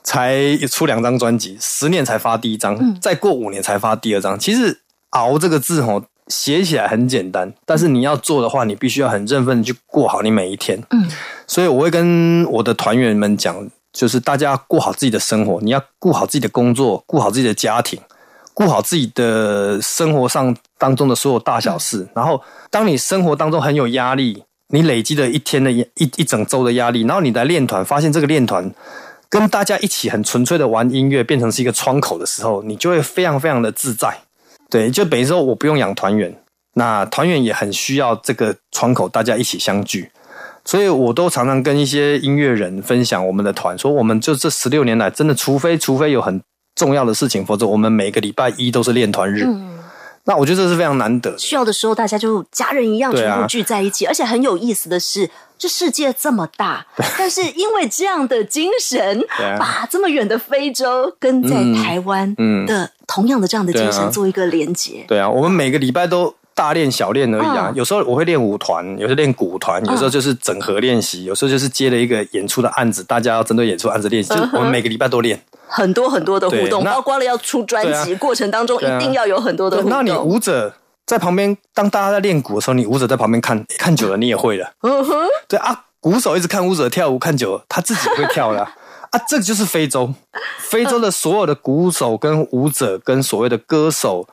[0.03, 4.37] 才出两张专辑，十年才发第一张，嗯再过五年才发第二张。
[4.37, 4.81] 其实
[5.11, 10.81] “熬”这个字吼，写起来很简单，但是你要做的话，你必须要很认份的去过好你每一天。
[10.91, 11.07] 嗯，
[11.47, 17.99] 所以我会跟我的团员们讲，就是大家过好自己的生活，你要顾好自己的工作，顾好自己的家庭，
[18.53, 22.07] 顾好自己的生活上当中的所有大小事。
[22.13, 28.73] 然后，当你生活当中很有压力，你累积了一天的一一整周的压力，然后你来练团，发现这个练团
[29.33, 34.15] 跟大家一起很纯粹的玩音乐，变成是一个窗口的时候，你就会非常非常的自在。
[34.69, 36.39] 对，就等于说我不用养团员，
[36.75, 40.11] 那团员也很需要这个窗口，大家一起相聚。
[40.63, 46.39] 所以我都常常跟一些音乐人分享我们的团，说我们就这十六年来，真的除非除非有很
[46.75, 49.47] 重要的事情，否则我们每个礼拜一都是练团日。
[50.25, 51.37] 那我觉得这是非常难得。
[51.37, 56.85] 需要的时候大家就家人一样全部聚在一起，而且很有意思的是，这世界这么大，
[57.17, 59.57] 但是因为这样的精神， 啊。
[59.59, 62.65] 把这么远的非洲跟在台湾嗯。
[62.65, 65.03] 的同样的这样的精神做一个连接。
[65.07, 67.69] 对啊，我们每个礼拜都大练小练而已啊。
[67.69, 74.29] 嗯有时候我会练舞团，有时候练鼓团，有时候就是整合练习，有时候就是接了一个演出的案子，大家要针对演出案子练习。
[74.29, 75.39] 就是我们每个礼拜都练。
[75.67, 79.91] 很多很多的互动，包括了要出专辑、对过程当中，一定要有很多的互动。
[79.91, 80.71] 那你舞者
[81.05, 84.71] 在旁边，当大家在练鼓的时候，你舞者在旁边看， 看久了你也会了。
[84.81, 85.15] 嗯哼，
[85.47, 88.71] 对啊，鼓手一直看舞者跳舞，看久了他自己会跳了 啊。
[89.11, 90.13] 啊这个就是非洲，
[90.59, 94.27] 非洲的所有的鼓手跟舞者跟所谓的歌手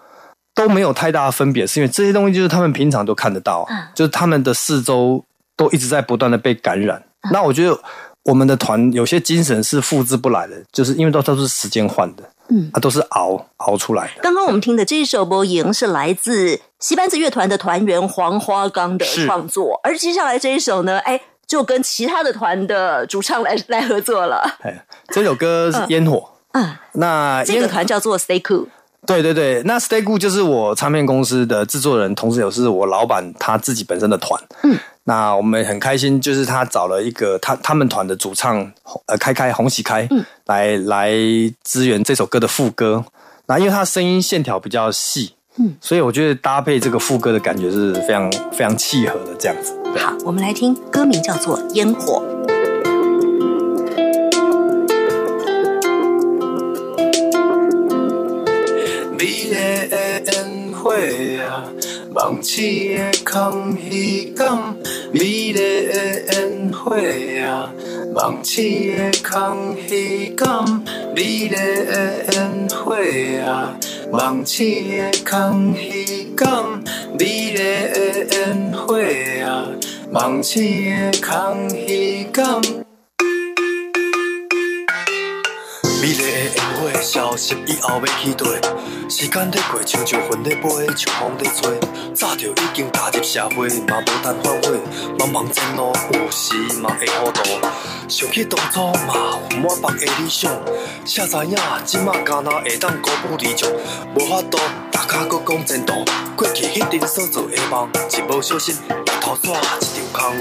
[0.61, 5.25] 都没有太大的分别，是因为这些东西就是他们平常都看得到，嗯就是他们的四周
[5.57, 7.03] 都一直在不断的被感染。
[7.33, 7.79] 那我觉得
[8.25, 14.23] 我们的团有些精神是复制不来的，就是因为都都是时间换的，嗯啊，都是熬熬出来的。
[14.23, 24.59] 刚刚我们听的这一首《播赢》是来自西班子乐团的团员黄花岗的是创作，而接下来这一首呢，哎，就跟其他的团的主唱来 来合作了。
[24.63, 26.31] 哎，这首歌是烟火。
[26.53, 28.67] 嗯，那这个烟团叫做 Stay Cool。
[29.07, 34.41] 对对对，那 Stay Good 就是我唱片公司的制作人，同时也是我老板他自己本身的团。
[34.63, 38.59] 嗯，那我们很开心，就是他找了一个他他们团的主唱
[39.07, 41.11] 呃开开洪喜开，嗯，来来
[41.65, 43.05] 支援这首歌的副歌。
[43.47, 49.75] 那因为他声音线条比较细，嗯，所以我觉得搭配这个副歌的感觉是非常非常契合的这样子。
[49.97, 52.23] 好，我们来听歌名叫做《烟火》。
[59.21, 60.95] 美丽的烟火
[61.45, 61.69] 啊，
[62.11, 64.75] 梦醒的空虚感。
[65.13, 66.97] 美丽的烟火
[67.45, 67.71] 啊，
[68.15, 70.83] 梦醒的空虚感。
[71.15, 71.59] 美丽的
[72.33, 72.97] 烟火
[73.45, 73.77] 啊，
[74.11, 76.83] 梦醒的空虚感。
[77.19, 78.97] 美丽的烟火
[79.45, 79.69] 啊，
[80.11, 82.80] 梦醒的空虚感。
[87.01, 88.45] 消失以后要去地，
[89.09, 91.81] 时间在过，像像云在飞，像风在吹。
[92.15, 94.79] 早就已经踏入社会，嘛无等反悔。
[95.19, 97.43] 茫茫前路有时嘛会糊涂，
[98.09, 100.53] 想起当初嘛有满腹的理想。
[101.07, 103.71] 谁知影即马敢若会当辜负理想，
[104.15, 104.59] 无法度
[104.93, 106.05] 大家搁讲前途。
[106.37, 110.37] 过去迄阵所做的梦，一无小心回头煞一场空，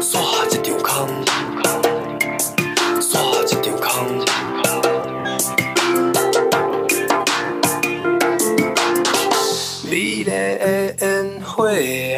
[0.00, 1.39] 煞一场空。
[11.60, 11.66] 烟火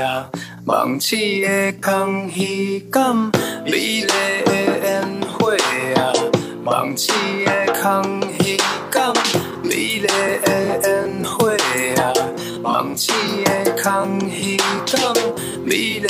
[0.00, 0.30] 啊，
[0.64, 3.16] 梦似的空虚感。
[3.64, 5.50] 美丽的烟火
[5.96, 6.12] 啊，
[6.64, 7.12] 梦似
[7.44, 7.50] 的
[7.82, 8.56] 空虚
[8.90, 9.12] 感。
[9.64, 10.08] 美丽的
[10.84, 11.50] 烟火
[11.96, 12.12] 啊，
[12.62, 13.12] 梦似
[13.44, 15.12] 的空虚感。
[15.64, 16.08] 美丽的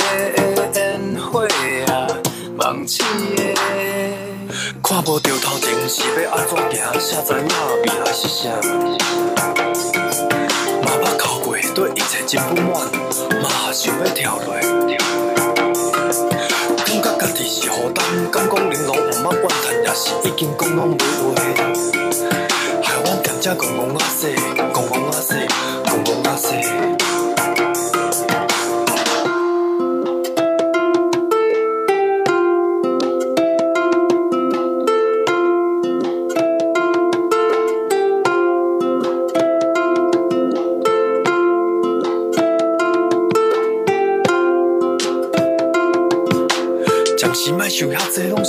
[0.75, 1.47] 烟火
[1.87, 2.07] 啊，
[2.55, 3.01] 梦似
[3.35, 3.41] 的。
[4.83, 7.39] 看无着头前是要安怎行，谁知影
[7.81, 8.51] 未来是啥？
[11.73, 12.71] 对一切真不满，
[13.41, 14.53] 嘛想要跳落。
[16.85, 21.33] 感觉家己是负担，敢讲玲珑毋捌怨叹，也是已经讲拢无话。
[22.83, 25.35] 害阮踮只戆戆啊说，戆戆啊说，
[25.83, 27.22] 戆戆啊说。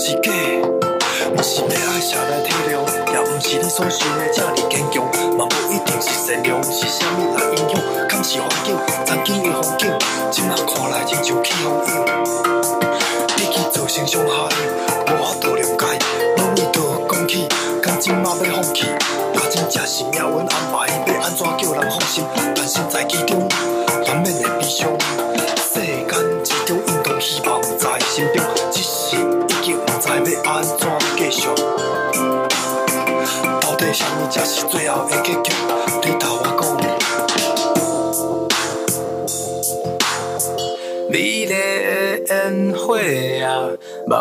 [0.06, 0.30] 是假。
[1.34, 2.72] 不是要爱吃来体谅，
[3.10, 4.63] 也不是你所想的这么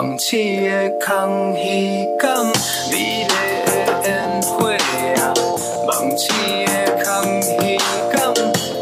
[0.04, 2.46] 梦醒的空虚感。
[2.92, 3.26] 美丽
[3.64, 3.72] 的
[4.06, 5.34] 烟火啊，
[5.88, 6.28] 梦醒
[6.66, 6.72] 的
[7.06, 7.78] 空虚
[8.12, 8.34] 感。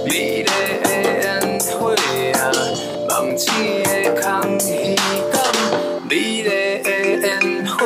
[0.03, 0.51] 美丽的
[1.21, 1.93] 烟火
[2.33, 2.51] 啊，
[3.07, 3.53] 梦醒
[3.83, 4.95] 的空虚
[5.31, 5.39] 感。
[6.09, 7.85] 美丽的烟火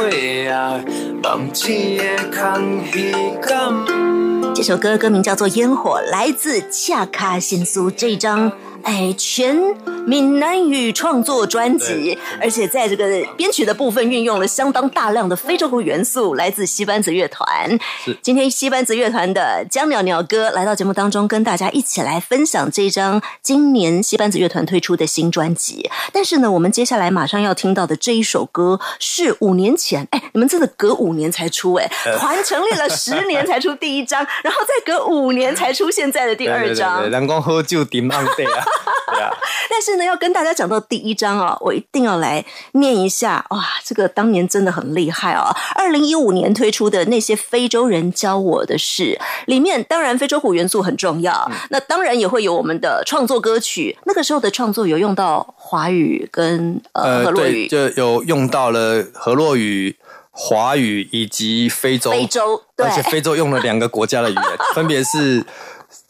[0.49, 0.81] 啊，
[1.21, 3.11] 梦醒的空虚
[3.41, 4.55] 感。
[4.55, 9.57] 这首歌歌名叫做《烟火》，来自恰卡辛苏这张哎全
[10.05, 17.77] 闽南语创作专辑，而且在这个编曲的部分运用了相当大量的非洲鼓元素，来自西班子乐团。
[18.03, 25.89] 是今天西班子乐团的江鸟鸟哥来到节目当中，跟大家一起来分享这张今年西班子乐团推出的新专辑。
[26.13, 31.89] 但是呢，我们接下来马上要听到的这一首歌是五年前，哎，你们真的隔五年才出哎，
[32.19, 37.09] 团成立了十年才出第一张，然后再隔五年才出现在的第二张。
[37.09, 38.65] 人讲喝酒顶暗地啊，
[39.07, 39.29] 对啊，
[39.69, 42.43] 但是呢，要跟大家讲到第一章哦，我一定要来
[42.73, 45.55] 念一下哇，这个当年真的很厉害哦。
[45.75, 53.97] 二零一五年推出的那些非洲人教我的事，里面当然非洲鼓元素很重要，那当然也会有我们的创作歌曲。
[54.05, 59.95] 那个时候的创作有用到华语跟呃河洛对，语，就有用到了河洛语、
[60.31, 64.43] 华语以及非洲，非洲而且非洲用了两个国家的语言，
[64.73, 65.45] 分别是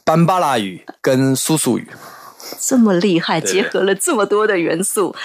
[0.04, 1.88] 班巴拉语跟苏苏语。
[2.60, 5.16] 这么厉害，结合了这么多的元素。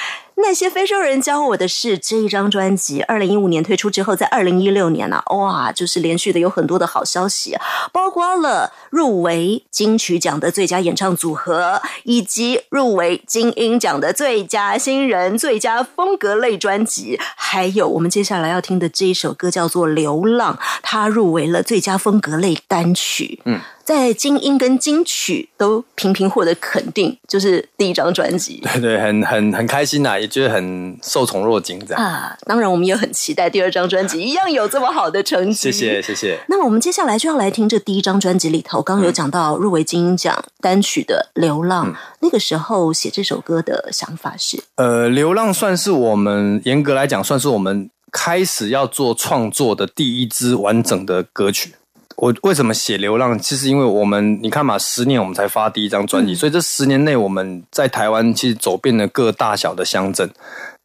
[0.42, 7.58] 那些非洲人教我的是这一张专辑，二零一五年推出之后，在二零一六年啊，哇，就是连续的有很多的好消息，
[7.92, 23.42] 包括了入围金曲奖的最佳演唱组合，以及入围金鹰奖的最佳新人、最佳风格类专辑，还有我们接下来要听的这一首歌叫做《流浪》，它入围了最佳风格类单曲。
[23.44, 23.60] 嗯。
[23.84, 32.04] 在金音跟金曲都频频获得肯定，就是第一张专辑对 对，很很很开心呐、也觉得很受宠若惊这样。
[32.04, 32.36] 啊。
[32.46, 35.54] 当然，我们也很期待第二张专辑一样有这么好的成绩。
[35.54, 36.02] 谢谢。
[36.02, 36.38] 谢谢。
[36.48, 51.74] 那么我们接下来就要来听这第一张专辑里头，刚刚有讲到入围金鹰奖单曲的《流浪》，嗯那个时候写这首歌的想法是，呃，流浪算是我们严格来讲，算是我们开始要做创作的第一支完整的歌曲。
[52.20, 53.38] 我为什么写流浪？
[53.38, 60.30] 其实因为我们你看嘛，十年我们才发第一张专辑，所以这十年内我们在台湾其实走遍了各大小的乡镇，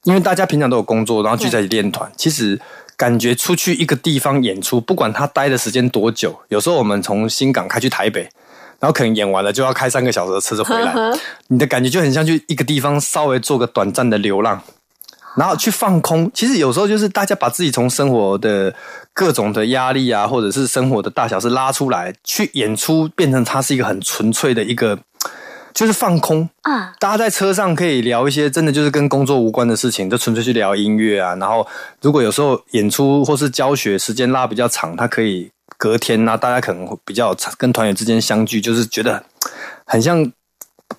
[0.03, 2.59] 因为大家平常都有工作，然后聚在一起练团，其实。
[2.97, 8.21] 感觉出去一个地方演出，不管他待的时间多久，有时候我们从新港开去台北，
[8.79, 10.95] 然后可能演完了就要开三个小时的车子回来，
[11.49, 14.63] 你的感觉就很像去一个地方稍微做个短暂的流浪，
[15.35, 16.29] 然后去放空。
[16.33, 18.73] 其实有时候就是大家把自己从生活的
[19.13, 24.97] 各种的压力啊，或者是生活的大小事拉出来，去演出，变成它是一个很纯粹的一个，
[25.73, 26.49] 就是放空。
[26.61, 31.35] 啊，大家在车上可以聊一些真的就是跟工作无关的事情，就纯粹去聊音乐啊。
[31.35, 31.65] 然后
[32.01, 39.21] 如果有时候演出或是教学时间拉比较长，他可以隔天啊、大家可能会比较跟团员之间相聚，就是觉得
[39.85, 40.31] 很像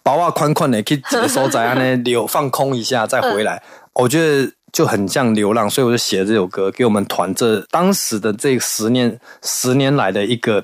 [0.02, 3.62] 薄啊宽宽的，可以几个收窄啊那留 放空一下再回来。
[4.00, 10.62] 我觉得就很像流浪，所以我就写了这首歌，给我们团这当时的这十年十年来的一个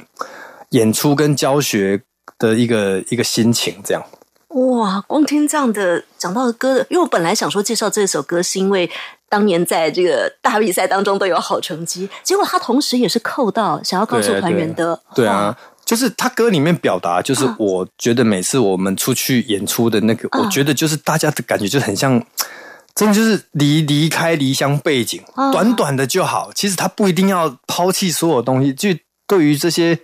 [0.71, 2.03] 演出跟教学
[2.39, 4.03] 的一个一个心情，这样。
[4.49, 5.01] 哇！
[5.07, 8.91] 光听这样的讲到的歌，因为我本来想说介绍这首歌，是因为
[9.31, 15.57] 当年在这个大比赛当中都有好成绩，结果他同时也是扣到想要告诉对团员的对啊，
[15.87, 22.23] 就是他歌里面表达，就是嗯我觉得每次我们出去演出的那个，嗯我觉得就是大家的感觉就很像，
[22.95, 26.51] 真的就是离离开离乡背景，嗯短短的就好。
[26.55, 28.89] 其实他不一定要抛弃所有东西，就
[29.27, 29.99] 对于这些。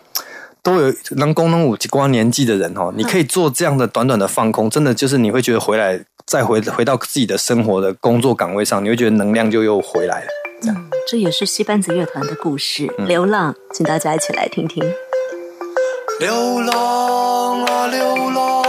[0.61, 10.27] 都有能功能五光年纪的人哦，你可以做这样的短短的放空，真的就是你会觉得回来再回回到自己的生活的工作岗位上，你会觉得能量就又回来了。
[10.67, 12.93] 嗯，这也是西班子乐团的故事。
[12.99, 14.85] 嗯流浪，请大家一起来听听。
[16.21, 18.63] 流浪啊流浪，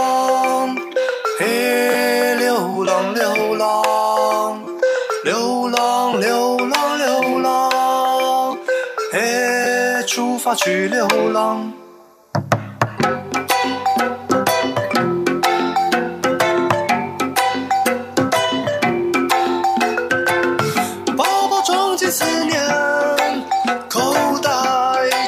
[10.10, 11.72] 出发去流浪。
[21.16, 22.60] 包包装进思念，
[23.88, 24.50] 口袋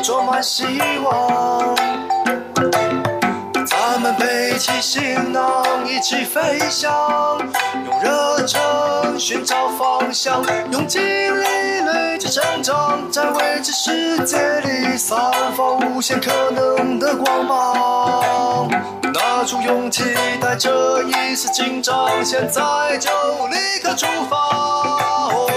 [0.03, 0.65] 装满希
[1.05, 1.77] 望。
[3.65, 7.39] 咱们背起行囊，一起飞翔，
[7.87, 8.61] 用热忱
[9.25, 10.43] 寻找方向，
[10.73, 11.45] 用尽力
[11.87, 15.17] 累积成长，在未知世界里散
[15.57, 18.69] 发无限可能的光芒。
[19.15, 20.03] 拿出勇气，
[20.41, 22.61] 带着一丝紧张，现在
[22.99, 23.11] 就
[23.47, 24.37] 立刻出发。
[24.37, 25.49] 哦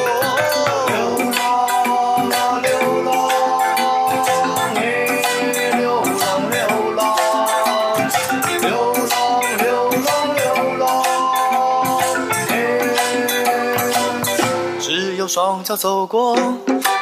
[15.26, 16.36] 用双脚走过，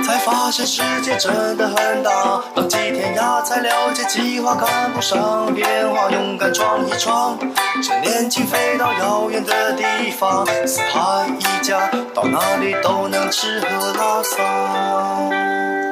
[0.05, 2.41] 才发现世界真的很大。
[2.55, 6.09] 浪迹天涯，才了解计划赶不上变化。
[6.09, 7.37] 勇敢闯一闯，
[7.83, 10.45] 趁年轻飞到遥远的地方。
[10.65, 15.82] 四海一家，到哪里都能吃喝拉撒。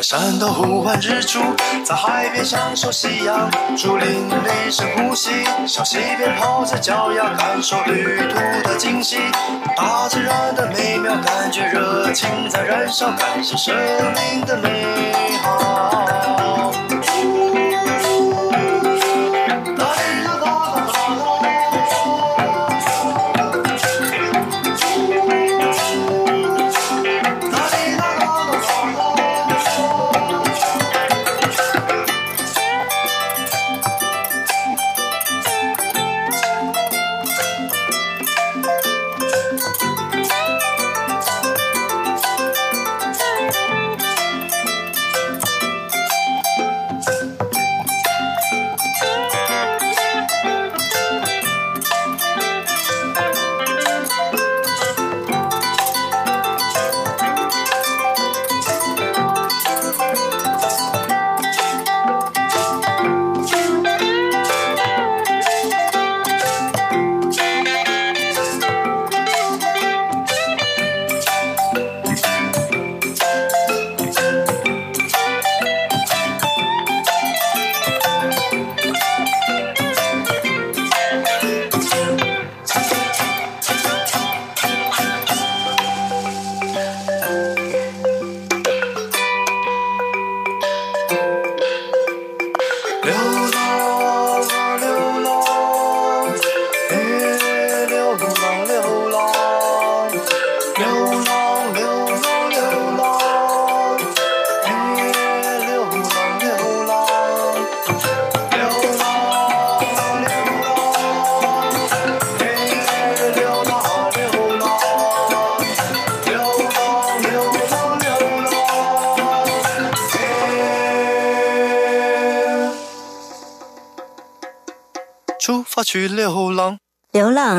[0.00, 1.38] 在山头呼唤日出，
[1.84, 5.28] 在海边享受夕阳，竹林里深呼吸，
[5.66, 8.34] 小溪边泡着脚丫，感受旅途
[8.66, 9.18] 的惊喜，
[9.76, 16.09] 大自然的美妙，感觉热情在燃烧，感受生命的美好。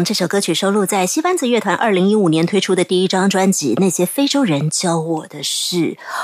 [0.04, 5.76] 这首歌曲收录在西班子乐团二零一五年推出的第一张专辑《那些非洲人教我的事》。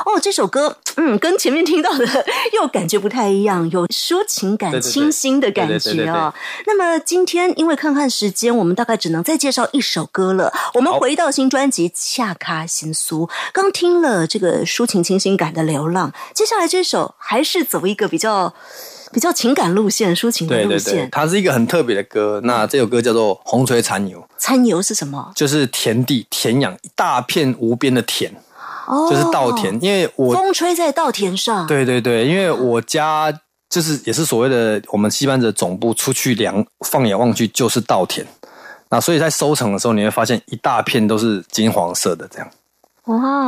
[0.05, 2.05] 哦，这首歌，嗯，跟前面听到的
[2.53, 6.33] 又感觉不太一样，有抒情感、清新的感觉哦。
[6.65, 10.51] 那么今天因为看看时间，我们大概只能再介绍一首歌了。
[10.73, 18.53] 我们回到新专辑《恰卡新苏》，刚听了这个抒情清新感的《流浪》，接下来这首还是走一个比较
[19.11, 20.95] 比较情感路线、抒情的路线。
[20.95, 22.41] 对，它是一个很特别的歌。
[22.43, 25.31] 那这首歌叫做《红锤残牛》，残牛是什么？
[25.35, 28.31] 就是田地田养一大片无边的田，
[28.87, 29.77] 哦，就是稻田。
[29.81, 33.31] 因为我风吹在稻田上，，对对对，因为我家
[33.69, 38.25] 就是也是所谓的我们西班的总部，出去量放眼望去就是稻田。
[38.89, 42.49] 那所以在收成的时候，你会发现一大片都是金黄色的这样。
[43.07, 43.47] 哇、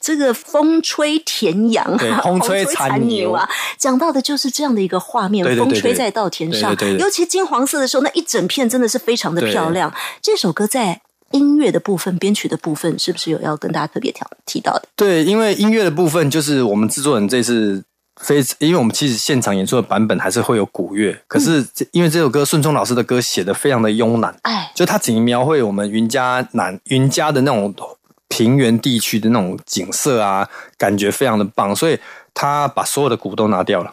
[0.00, 6.98] 这个风吹田羊，对 风吹残残牛啊，讲到的就是这样的一个画面，对对对风吹在稻田上，对对对。
[6.98, 9.92] 对尤其金黄色的时候，那一整片真的是非常的漂亮。
[10.20, 11.00] 这首歌在
[11.30, 14.82] 音乐的部分、编曲的部分，是不是有要跟大家特别提提到的？
[14.96, 17.82] 对，因为音乐的部分就是我们制作人这次
[18.20, 27.72] 非，因为我们其实现场演出的版本还是会有鼓乐，可是这因为这首歌顺聪老师的歌写的非常的慵懒，哎，就他仅描绘我们云家南云家的那种
[28.28, 31.98] 平原地区的那种景色啊，感觉非常的棒，所以
[32.32, 33.92] 他把所有的鼓都拿掉了，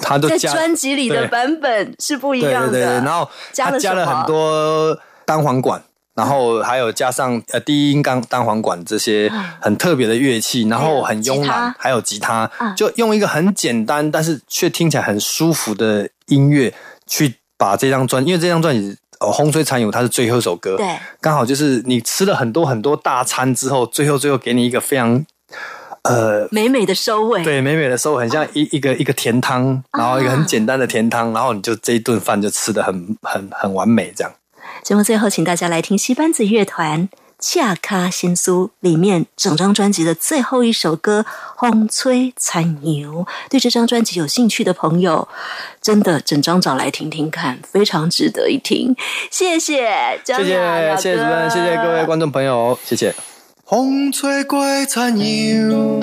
[0.00, 2.70] 他都在专辑里的版本是不一样的。
[2.70, 5.82] 对对对，然后他加了很多单簧管。
[6.14, 9.30] 然后还有加上呃低音钢单簧管这些
[9.60, 16.74] 很特别的乐器，然后很慵懒，还有吉他嗯，就用一个很简单但是却听起来很舒服的音乐
[17.06, 25.24] 去把这张专，因为这张专辑哦《轰吹残友》它是最后一首歌，对，刚好就是你吃了很多很多大餐之后，最后最后给你一个非常
[26.02, 27.42] 呃美美的收尾。
[27.42, 34.32] 对，美美的收尾很像一一个一个甜汤，然后一个很简单的甜汤，然后你就这一顿饭就吃的很很很完美，这样。
[34.82, 37.08] 节目最后，请大家来听西班子乐团
[37.38, 41.24] 《恰卡新苏》里面整张专辑的最后一首歌
[41.60, 43.24] 《风吹残牛》。
[43.48, 45.28] 对这张专辑有兴趣的朋友，
[45.80, 48.96] 真的整张找来听听看，非常值得一听。
[49.30, 53.14] 谢谢，谢谢谢谢主任，谢谢各位观众朋友，谢谢。
[53.64, 56.00] 风吹过残阳，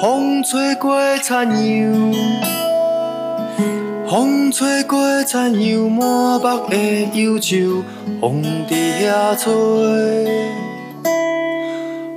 [0.00, 2.14] 风吹过残阳，
[4.10, 7.84] 风吹过残阳，满目的忧愁，
[8.22, 8.72] 风伫
[9.06, 9.50] 遐吹。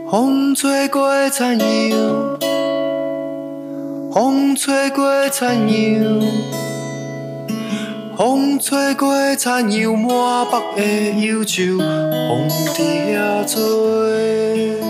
[0.10, 2.40] 风吹过残阳，
[4.14, 6.22] 风吹过残阳。
[8.18, 10.82] 风吹过残阳，满目的
[11.20, 12.80] 忧愁，风伫
[13.18, 14.81] 遐吹。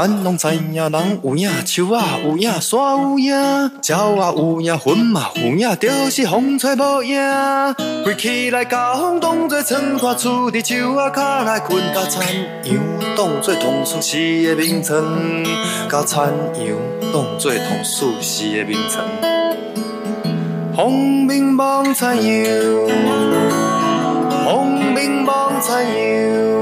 [0.00, 7.20] 咱拢知影，人有影，树仔有影，山有影，鸟仔有影，云嘛有影，就是风吹无影。
[8.02, 12.26] 飞起来甲风当作床拖，厝伫树仔脚来困，甲残
[12.64, 12.78] 阳
[13.14, 15.04] 当作同事时的眠床，
[15.90, 16.66] 甲残阳
[17.12, 19.04] 当作同事时的眠床。
[20.74, 22.46] 风明望残阳，
[24.46, 26.59] 风明望残阳，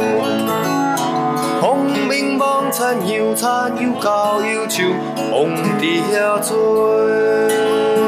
[2.78, 4.84] 明望残阳，残阳高忧愁，
[5.16, 5.50] 风
[5.80, 8.07] 伫遐多。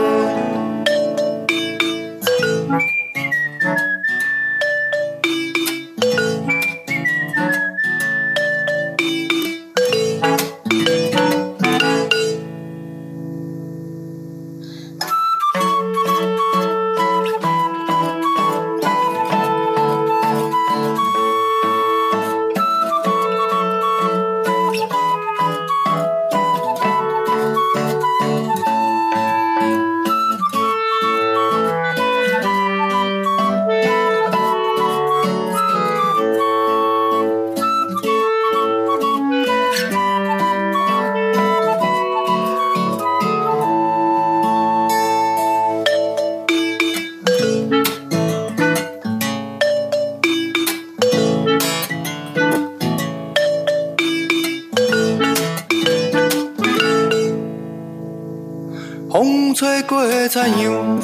[59.80, 61.00] 吹过残阳，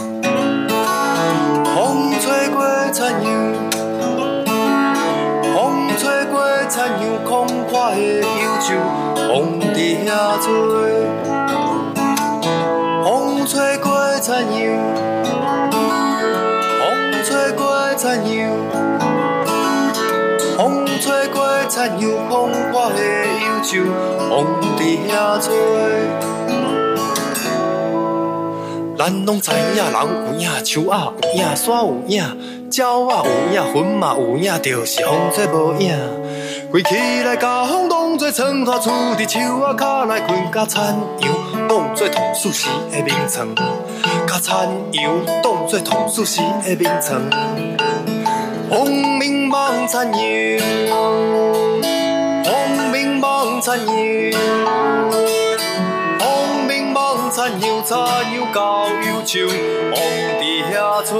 [1.74, 2.62] 风吹过
[2.92, 3.54] 残阳，
[5.54, 8.26] 风吹过残阳，空旷的忧
[8.60, 8.68] 愁，
[9.32, 10.10] 风伫遐
[10.42, 10.46] 吹。
[13.02, 13.88] 风吹过
[14.20, 14.60] 残阳，
[16.78, 16.84] 风
[17.24, 18.36] 吹过残阳，
[20.58, 23.00] 风吹过残阳，空旷的
[23.40, 23.72] 忧愁，
[24.28, 24.36] 风
[24.76, 25.50] 伫遐吹。
[28.98, 32.22] 咱拢知影，人有影，树仔有影，山有影，
[32.70, 35.94] 鸟仔有影，云嘛有影，就是风吹无影。
[36.70, 43.54] 归起来甲风当作床拖，厝伫树仔骹来困，甲残阳当作同事时的眠床，
[44.26, 47.20] 甲残阳当作同事时的眠床。
[48.70, 50.58] 风明望残阳，
[52.44, 55.35] 风明望残阳。
[57.46, 57.94] 风明望残阳，残
[58.34, 59.96] 阳高忧愁，风
[60.40, 60.42] 伫
[60.74, 61.14] 遐吹。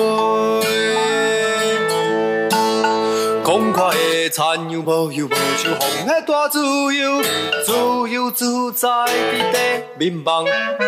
[3.44, 6.58] 空阔的残阳无忧无愁，风的大自
[6.96, 7.22] 由，
[7.64, 9.58] 自由自在伫地
[10.10, 10.44] 面望。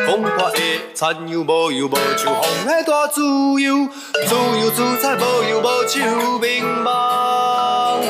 [0.06, 0.58] 空阔的
[0.92, 3.22] 残阳无忧无愁，风的大自
[3.62, 3.86] 由，
[4.26, 8.02] 自由自在无忧无愁面望。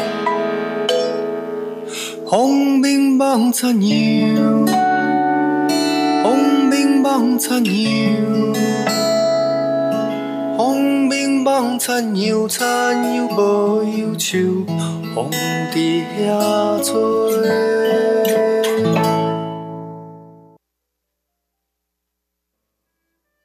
[2.30, 4.97] 风明望残阳。
[7.08, 8.54] 风明望残阳，
[10.58, 14.36] 风明望残阳，残阳无忧愁，
[15.14, 15.30] 风
[15.72, 18.57] 伫遐吹。